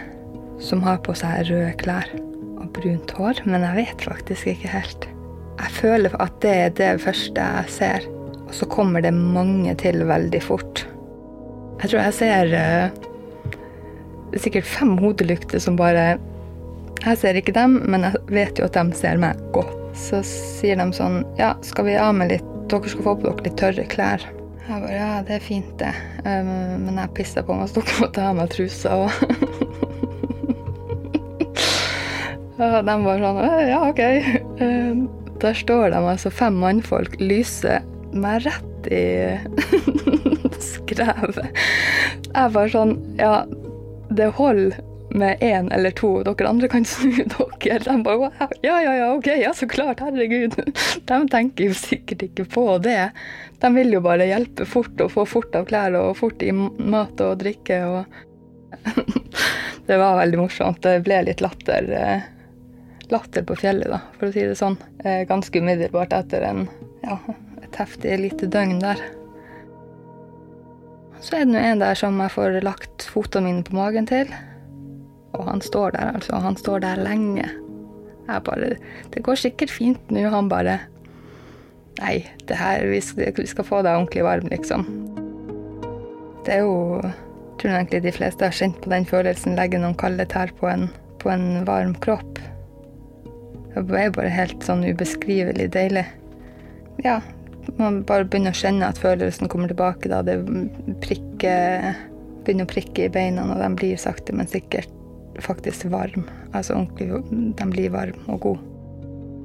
som 0.62 0.82
har 0.82 1.02
på 1.04 1.14
seg 1.18 1.50
røde 1.50 1.74
klær 1.78 2.08
brunt 2.74 3.14
hår, 3.16 3.42
men 3.48 3.64
jeg 3.66 3.78
vet 3.80 4.06
faktisk 4.10 4.50
ikke 4.54 4.72
helt. 4.72 5.08
Jeg 5.60 5.76
føler 5.76 6.16
at 6.22 6.36
det 6.42 6.54
er 6.64 6.74
det 6.76 6.90
første 7.04 7.46
jeg 7.58 7.72
ser, 7.72 8.06
og 8.44 8.52
så 8.54 8.68
kommer 8.70 9.04
det 9.04 9.14
mange 9.14 9.74
til 9.80 10.02
veldig 10.08 10.42
fort. 10.42 10.84
Jeg 11.82 11.90
tror 11.90 12.00
jeg 12.00 12.16
ser 12.18 12.54
uh, 12.54 13.04
er 14.34 14.42
sikkert 14.42 14.68
fem 14.68 14.96
hodelykter 14.98 15.62
som 15.62 15.78
bare 15.78 16.14
Jeg 17.04 17.18
ser 17.20 17.36
ikke 17.36 17.52
dem, 17.52 17.82
men 17.90 18.06
jeg 18.06 18.20
vet 18.32 18.58
jo 18.58 18.64
at 18.64 18.76
de 18.78 18.96
ser 18.96 19.18
meg 19.20 19.40
godt. 19.52 19.74
Så 19.94 20.22
sier 20.26 20.78
de 20.80 20.86
sånn 20.96 21.22
Ja, 21.38 21.54
skal 21.66 21.88
vi 21.90 21.98
av 22.00 22.14
med 22.16 22.32
litt 22.32 22.50
Dere 22.72 22.88
skal 22.88 23.04
få 23.04 23.12
på 23.20 23.28
dere 23.28 23.44
litt 23.44 23.58
tørre 23.60 23.84
klær. 23.92 24.22
Jeg 24.64 24.80
bare 24.80 24.94
Ja, 24.96 25.10
det 25.26 25.36
er 25.36 25.42
fint, 25.44 25.74
det. 25.78 25.92
Um, 26.24 26.86
men 26.86 26.96
jeg 26.96 27.12
pissa 27.18 27.44
på 27.44 27.58
meg, 27.58 27.68
så 27.68 27.82
dere 27.82 28.00
måtte 28.00 28.24
ha 28.24 28.32
av 28.32 28.38
meg 28.38 28.54
trusa 28.54 28.96
og 29.04 29.12
Ja, 32.58 32.80
de 32.86 32.94
var 33.02 33.20
sånn 33.22 33.40
Ja, 33.68 33.80
OK. 33.88 34.00
Um, 34.62 35.04
der 35.42 35.58
står 35.58 35.90
de 35.92 36.00
altså 36.00 36.30
fem 36.32 36.56
mannfolk, 36.62 37.18
lyser 37.20 37.82
meg 38.14 38.44
rett 38.46 38.90
i 38.94 39.04
skrevet. 40.62 41.62
Jeg 42.30 42.52
var 42.54 42.70
sånn 42.70 42.98
Ja, 43.18 43.42
det 44.14 44.30
holder 44.38 44.76
med 45.14 45.38
én 45.42 45.70
eller 45.72 45.94
to. 45.94 46.10
Dere 46.26 46.48
andre 46.50 46.68
kan 46.70 46.84
snu 46.88 47.12
dere. 47.22 47.78
De 47.84 47.96
bare 48.06 48.20
wow, 48.22 48.32
ja, 48.62 48.76
ja, 48.82 48.94
ja, 48.98 49.08
OK, 49.14 49.28
ja, 49.40 49.52
så 49.54 49.68
klart. 49.70 50.02
Herregud. 50.02 50.56
De 51.06 51.18
tenker 51.30 51.70
jo 51.70 51.78
sikkert 51.78 52.22
ikke 52.28 52.46
på 52.50 52.66
det. 52.82 53.10
De 53.62 53.70
vil 53.74 53.94
jo 53.94 54.02
bare 54.04 54.26
hjelpe 54.30 54.66
fort 54.68 55.00
og 55.00 55.12
få 55.14 55.26
fort 55.28 55.54
av 55.58 55.66
klær 55.70 55.94
og 55.98 56.16
fort 56.18 56.42
i 56.42 56.52
mat 56.54 57.20
og 57.22 57.38
drikke 57.42 57.82
og 57.88 58.22
Det 59.86 59.96
var 60.00 60.16
veldig 60.18 60.38
morsomt. 60.40 60.80
Det 60.82 60.98
ble 61.06 61.20
litt 61.28 61.42
latter. 61.44 61.86
Latter 63.12 63.44
på 63.44 63.56
fjellet, 63.60 63.90
da, 63.92 64.00
for 64.18 64.30
å 64.30 64.34
si 64.34 64.46
det 64.48 64.56
sånn. 64.58 64.78
Ganske 65.28 65.60
umiddelbart 65.60 66.14
etter 66.16 66.46
en, 66.46 66.64
ja, 67.04 67.18
et 67.60 67.76
heftig 67.76 68.16
lite 68.22 68.48
døgn 68.48 68.80
der. 68.80 69.02
Så 71.24 71.38
er 71.38 71.46
det 71.46 71.54
nå 71.54 71.60
en 71.60 71.80
der 71.80 71.96
som 71.96 72.18
jeg 72.20 72.32
får 72.34 72.58
lagt 72.64 73.06
fotene 73.08 73.48
mine 73.48 73.64
på 73.64 73.76
magen 73.76 74.08
til. 74.08 74.28
Og 75.34 75.46
han 75.48 75.62
står 75.64 75.94
der, 75.96 76.10
altså. 76.18 76.36
Han 76.44 76.56
står 76.56 76.82
der 76.84 77.00
lenge. 77.00 77.46
Jeg 78.28 78.42
bare 78.44 78.76
Det 79.12 79.22
går 79.24 79.34
sikkert 79.34 79.70
fint 79.70 80.10
nå. 80.10 80.28
Han 80.28 80.48
bare 80.48 80.78
Nei, 82.00 82.26
det 82.48 82.56
her 82.58 82.82
vi 82.90 83.00
skal 83.00 83.64
få 83.64 83.80
deg 83.86 83.94
ordentlig 83.94 84.24
varm, 84.26 84.48
liksom. 84.50 84.84
Det 86.44 86.56
er 86.56 86.64
jo 86.64 87.00
Jeg 87.04 87.70
tror 87.70 87.70
egentlig 87.70 88.02
de 88.02 88.12
fleste 88.12 88.44
har 88.44 88.52
kjent 88.52 88.80
på 88.82 88.90
den 88.90 89.06
følelsen. 89.06 89.56
Legge 89.56 89.78
noen 89.78 89.94
kalde 89.96 90.26
tær 90.28 90.50
på 90.58 90.68
en, 90.68 90.88
på 91.22 91.30
en 91.30 91.64
varm 91.64 91.94
kropp. 91.94 92.40
Det 93.74 93.98
er 93.98 94.12
bare 94.14 94.30
helt 94.30 94.62
sånn 94.62 94.84
ubeskrivelig 94.86 95.68
deilig. 95.74 96.04
Ja, 97.02 97.18
man 97.80 98.02
bare 98.06 98.26
begynner 98.28 98.54
å 98.54 98.58
kjenne 98.58 98.88
at 98.88 99.00
følelsen 99.02 99.50
kommer 99.50 99.70
tilbake 99.70 100.10
da. 100.12 100.22
Det 100.26 100.38
prikker 101.04 101.94
Begynner 102.44 102.66
å 102.66 102.68
prikke 102.68 103.06
i 103.06 103.08
beina, 103.08 103.40
og 103.54 103.56
de 103.56 103.68
blir 103.72 103.96
sakte, 103.96 104.34
men 104.36 104.44
sikkert 104.44 104.90
faktisk 105.40 105.86
varm. 105.88 106.26
Altså 106.52 106.76
ordentlig 106.76 107.54
De 107.56 107.68
blir 107.72 107.88
varm 107.94 108.18
og 108.28 108.42
god. 108.44 108.66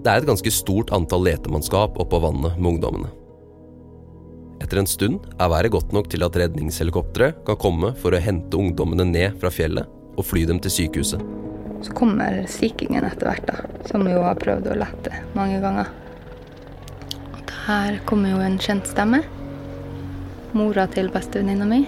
Det 0.03 0.11
er 0.11 0.19
et 0.19 0.27
ganske 0.27 0.51
stort 0.51 0.91
antall 0.95 1.23
letemannskap 1.23 1.95
oppå 1.99 2.19
vannet 2.23 2.59
med 2.59 2.73
ungdommene. 2.73 3.13
Etter 4.59 4.81
en 4.81 4.91
stund 4.91 5.23
er 5.39 5.51
været 5.51 5.71
godt 5.71 5.95
nok 5.95 6.09
til 6.11 6.27
at 6.27 6.35
redningshelikoptre 6.35 7.31
kan 7.47 7.59
komme 7.59 7.93
for 7.99 8.11
å 8.11 8.19
hente 8.19 8.59
ungdommene 8.59 9.07
ned 9.07 9.39
fra 9.39 9.51
fjellet 9.51 9.87
og 10.19 10.27
fly 10.27 10.43
dem 10.49 10.59
til 10.59 10.75
sykehuset. 10.75 11.23
Så 11.81 11.93
kommer 11.95 12.43
Sea 12.47 12.69
Kingen 12.77 13.05
etter 13.07 13.29
hvert, 13.29 13.47
da, 13.47 13.53
som 13.87 14.07
jo 14.09 14.21
har 14.23 14.39
prøvd 14.39 14.67
å 14.71 14.77
lette 14.79 15.21
mange 15.35 15.59
ganger. 15.63 15.91
Og 17.31 17.53
Her 17.65 17.99
kommer 18.09 18.33
jo 18.33 18.41
en 18.43 18.57
kjent 18.59 18.87
stemme. 18.89 19.21
Mora 20.57 20.87
til 20.91 21.11
bestevenninna 21.13 21.67
mi. 21.69 21.83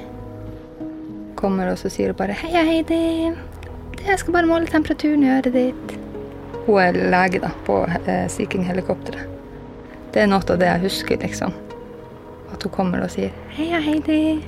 Kommer 1.36 1.72
og 1.72 1.80
så 1.82 1.90
sier 1.90 2.14
hun 2.14 2.20
bare 2.20 2.38
'Hei, 2.38 2.54
Heidi. 2.66 3.36
Jeg 4.06 4.20
skal 4.20 4.34
bare 4.34 4.48
måle 4.48 4.68
temperaturen 4.68 5.24
i 5.24 5.32
øret 5.38 5.54
ditt'. 5.54 5.98
Hun 6.66 6.80
er 6.80 6.92
lege 6.94 7.40
da, 7.40 7.50
på 7.66 7.84
eh, 8.06 8.28
Sea 8.30 8.46
King-helikopteret. 8.46 9.28
Det 10.14 10.22
er 10.22 10.28
noe 10.28 10.44
av 10.44 10.60
det 10.60 10.68
jeg 10.68 10.82
husker, 10.82 11.18
liksom. 11.18 11.54
At 12.54 12.64
hun 12.64 12.72
kommer 12.72 13.02
og 13.02 13.10
sier 13.10 13.32
'Heia, 13.58 13.80
Heidi'. 13.82 14.44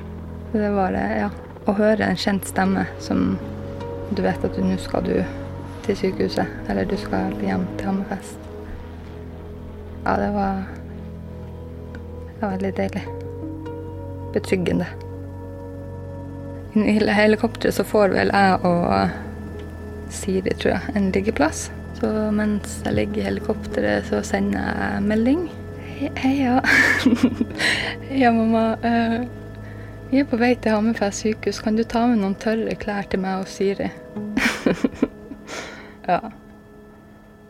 Det 0.53 0.61
er 0.61 0.75
bare, 0.75 1.03
ja, 1.17 1.29
Å 1.65 1.71
høre 1.73 2.03
en 2.03 2.17
kjent 2.19 2.45
stemme 2.45 2.85
som 2.99 3.37
du 4.11 4.21
vet 4.21 4.45
at 4.45 4.57
nå 4.59 4.77
skal 4.81 5.05
du 5.07 5.15
til 5.83 5.97
sykehuset, 5.99 6.47
eller 6.69 6.87
du 6.87 6.95
skal 6.99 7.35
hjem 7.43 7.65
til 7.77 7.91
Hammerfest. 7.91 8.39
Ja, 10.03 10.15
det 10.19 10.31
var 10.35 10.63
det 12.33 12.41
var 12.41 12.57
veldig 12.57 12.73
deilig. 12.77 13.03
Betryggende. 14.33 14.85
I 16.75 16.97
helikopteret 16.99 17.75
så 17.77 17.85
får 17.87 18.15
vel 18.15 18.31
jeg 18.33 18.57
og 18.67 19.09
Siri, 20.13 20.53
tror 20.59 20.73
jeg, 20.73 20.95
en 20.95 21.11
liggeplass. 21.15 21.69
Så 21.99 22.09
mens 22.35 22.81
jeg 22.85 22.97
ligger 22.97 23.21
i 23.21 23.27
helikopteret, 23.29 24.09
så 24.09 24.19
sender 24.27 24.59
jeg 24.59 25.03
melding. 25.07 25.45
Heia. 26.17 26.59
Heia, 28.09 28.31
mamma. 28.31 28.65
Vi 30.13 30.19
er 30.21 30.27
på 30.29 30.37
vei 30.37 30.51
til 30.61 30.75
Hammerfest 30.75 31.23
sykehus. 31.23 31.57
Kan 31.65 31.73
du 31.73 31.81
ta 31.89 32.03
med 32.05 32.19
noen 32.21 32.35
tørre 32.37 32.75
klær 32.77 33.07
til 33.09 33.17
meg 33.23 33.41
og 33.41 33.47
Siri? 33.49 33.87
ja. 36.11 36.19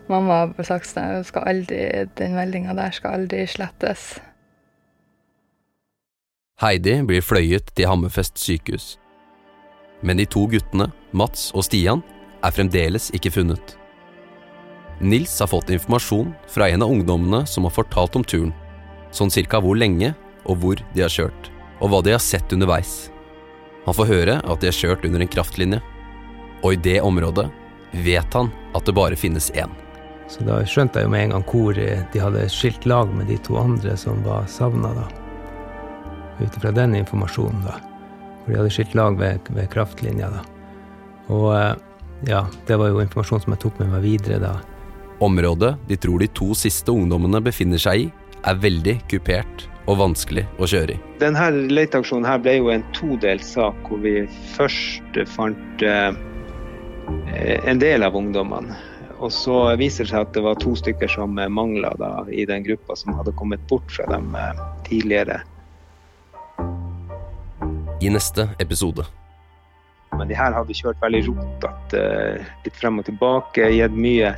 Mamma 0.08 0.38
har 0.56 0.68
sagt 0.70 0.96
at 0.96 2.14
den 2.16 2.38
meldinga 2.38 2.72
der 2.78 2.96
skal 2.96 3.18
aldri 3.18 3.44
slettes. 3.52 4.06
Heidi 6.64 6.96
blir 7.04 7.20
fløyet 7.20 7.76
til 7.76 7.92
Hammerfest 7.92 8.40
sykehus. 8.40 8.94
Men 10.00 10.24
de 10.24 10.24
to 10.24 10.48
guttene, 10.48 10.88
Mats 11.12 11.52
og 11.52 11.68
Stian, 11.68 12.00
er 12.40 12.56
fremdeles 12.56 13.12
ikke 13.12 13.42
funnet. 13.42 13.76
Nils 15.04 15.36
har 15.44 15.52
fått 15.52 15.68
informasjon 15.76 16.32
fra 16.48 16.72
en 16.72 16.88
av 16.88 16.96
ungdommene 16.96 17.44
som 17.44 17.68
har 17.68 17.76
fortalt 17.76 18.16
om 18.16 18.24
turen, 18.24 18.56
sånn 19.12 19.36
cirka 19.36 19.60
hvor 19.60 19.76
lenge 19.76 20.16
og 20.48 20.64
hvor 20.64 20.80
de 20.96 21.04
har 21.04 21.12
kjørt, 21.12 21.53
og 21.84 21.92
hva 21.92 22.00
de 22.04 22.16
har 22.16 22.24
sett 22.24 22.54
underveis. 22.56 23.12
Han 23.84 23.96
får 23.96 24.08
høre 24.08 24.38
at 24.40 24.62
de 24.62 24.70
har 24.70 24.78
kjørt 24.78 25.06
under 25.06 25.24
en 25.24 25.32
kraftlinje, 25.32 25.82
Og 26.64 26.74
i 26.74 26.80
det 26.80 27.02
området 27.02 27.50
vet 27.92 28.34
han 28.34 28.48
at 28.74 28.86
det 28.86 28.94
bare 28.96 29.16
finnes 29.20 29.52
én. 29.52 29.70
Så 30.32 30.46
da 30.48 30.62
skjønte 30.64 31.00
jeg 31.02 31.10
jo 31.10 31.12
med 31.12 31.24
en 31.26 31.34
gang 31.36 31.44
hvor 31.44 31.78
eh, 31.78 32.06
de 32.14 32.22
hadde 32.24 32.46
skilt 32.50 32.86
lag 32.88 33.12
med 33.12 33.28
de 33.28 33.36
to 33.44 33.58
andre 33.60 33.98
som 34.00 34.24
var 34.24 34.48
savna, 34.48 34.94
da. 34.96 35.04
Ut 36.40 36.56
ifra 36.56 36.72
den 36.72 36.96
informasjonen, 36.96 37.66
da. 37.68 37.76
Hvor 38.46 38.54
de 38.54 38.62
hadde 38.62 38.72
skilt 38.72 38.96
lag 38.96 39.20
ved, 39.20 39.52
ved 39.52 39.68
kraftlinja, 39.76 40.32
da. 40.32 40.46
Og 41.28 41.50
eh, 41.58 41.76
ja, 42.32 42.46
det 42.68 42.80
var 42.80 42.94
jo 42.94 43.04
informasjon 43.04 43.44
som 43.44 43.58
jeg 43.58 43.64
tok 43.66 43.84
med 43.84 43.92
meg 43.98 44.08
videre, 44.08 44.40
da. 44.40 44.56
Området 45.20 45.76
de 45.92 46.00
tror 46.00 46.24
de 46.24 46.32
to 46.32 46.54
siste 46.56 46.96
ungdommene 46.96 47.44
befinner 47.44 47.84
seg 47.84 48.08
i, 48.08 48.10
er 48.48 48.64
veldig 48.64 49.02
kupert 49.12 49.68
og 49.86 50.00
vanskelig 50.00 50.46
å 50.62 50.68
kjøre 50.70 50.96
i. 50.96 51.02
Denne 51.22 51.50
leteaksjonen 51.72 52.28
her 52.28 52.42
ble 52.44 52.58
jo 52.60 52.72
en 52.74 52.86
todelt 52.96 53.46
sak, 53.46 53.78
hvor 53.88 54.02
vi 54.04 54.24
først 54.56 55.22
fant 55.34 55.86
eh, 55.86 56.16
en 57.64 57.82
del 57.82 58.06
av 58.06 58.16
ungdommene. 58.16 58.78
Og 59.24 59.32
så 59.32 59.58
viser 59.80 60.04
det 60.04 60.12
seg 60.12 60.26
at 60.26 60.36
det 60.36 60.44
var 60.44 60.60
to 60.60 60.74
stykker 60.76 61.12
som 61.12 61.38
mangla 61.38 61.94
i 62.28 62.44
den 62.50 62.66
gruppa 62.66 62.98
som 63.00 63.16
hadde 63.16 63.36
kommet 63.40 63.64
bort 63.70 63.92
fra 63.92 64.08
dem 64.12 64.36
eh, 64.36 64.64
tidligere. 64.88 65.42
I 68.04 68.10
neste 68.12 68.50
episode. 68.60 69.06
Men 70.18 70.30
de 70.30 70.36
her 70.38 70.54
hadde 70.54 70.76
kjørt 70.78 71.00
veldig 71.02 71.22
rotete, 71.30 72.02
eh, 72.02 72.50
litt 72.66 72.76
frem 72.78 73.00
og 73.02 73.08
tilbake, 73.08 73.70
gitt 73.74 73.96
mye 73.96 74.34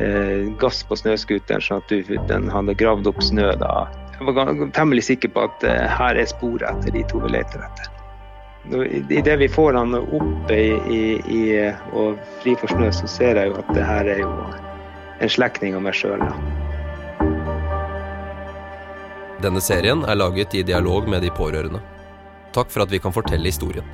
eh, 0.00 0.48
gass 0.60 0.82
på 0.88 0.98
snøscooteren, 0.98 1.62
sånn 1.62 1.84
at 1.84 1.92
du, 1.92 2.16
den 2.30 2.48
hadde 2.52 2.76
gravd 2.80 3.12
opp 3.12 3.20
snø. 3.22 3.52
da. 3.60 3.84
Jeg 4.14 4.34
var 4.36 4.70
temmelig 4.76 5.04
sikker 5.08 5.32
på 5.34 5.46
at 5.48 5.64
eh, 5.66 5.86
her 5.98 6.18
er 6.20 6.28
sporet 6.30 6.68
etter 6.70 6.94
de 6.94 7.02
to 7.10 7.20
vi 7.24 7.32
leter 7.34 7.64
etter. 7.66 7.90
Idet 9.12 9.38
vi 9.42 9.48
får 9.48 9.76
han 9.76 9.94
oppe 9.94 10.56
i, 10.56 10.70
i, 10.88 11.00
i, 11.36 11.40
og 11.92 12.20
fri 12.40 12.54
for 12.56 12.72
snø, 12.72 12.88
så 12.94 13.08
ser 13.10 13.36
jeg 13.36 13.50
jo 13.50 13.58
at 13.60 13.74
det 13.76 13.84
her 13.84 14.08
er 14.14 14.22
jo 14.22 14.30
en 15.20 15.32
slektning 15.32 15.76
av 15.76 15.84
meg 15.84 15.98
sjøl. 15.98 16.22
Denne 19.44 19.60
serien 19.60 20.06
er 20.08 20.16
laget 20.16 20.56
i 20.56 20.64
dialog 20.64 21.10
med 21.10 21.26
de 21.26 21.34
pårørende. 21.34 21.82
Takk 22.56 22.72
for 22.72 22.86
at 22.86 22.92
vi 22.94 23.02
kan 23.02 23.12
fortelle 23.12 23.50
historien. 23.50 23.84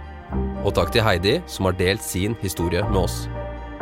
Og 0.63 0.75
takk 0.77 0.93
til 0.95 1.03
Heidi, 1.03 1.41
som 1.51 1.67
har 1.67 1.75
delt 1.81 2.05
sin 2.07 2.37
historie 2.45 2.85
med 2.93 3.03
oss. 3.09 3.25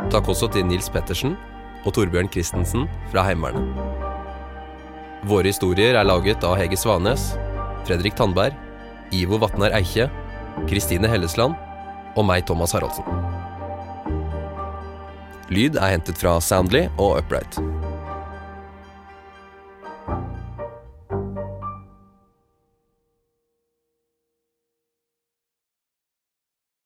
Takk 0.09 0.31
også 0.31 0.49
til 0.55 0.65
Nils 0.65 0.89
Pettersen 0.89 1.37
og 1.85 1.93
Torbjørn 1.93 2.31
Christensen 2.33 2.87
fra 3.11 3.27
Heimevernet. 3.27 3.98
Våre 5.27 5.49
historier 5.51 5.97
er 5.99 6.07
laget 6.07 6.43
av 6.47 6.55
Hege 6.55 6.77
Svanes, 6.79 7.33
Fredrik 7.87 8.15
Tandberg, 8.15 8.55
Ivo 9.11 9.39
Vatnar 9.41 9.73
Eikje, 9.75 10.07
Kristine 10.69 11.09
Hellesland 11.11 11.57
og 12.15 12.23
meg, 12.27 12.45
Thomas 12.47 12.71
Haraldsen. 12.75 13.03
Lyd 15.51 15.75
er 15.75 15.95
hentet 15.97 16.19
fra 16.21 16.37
Soundly 16.43 16.85
og 16.95 17.19
Upright. 17.19 17.59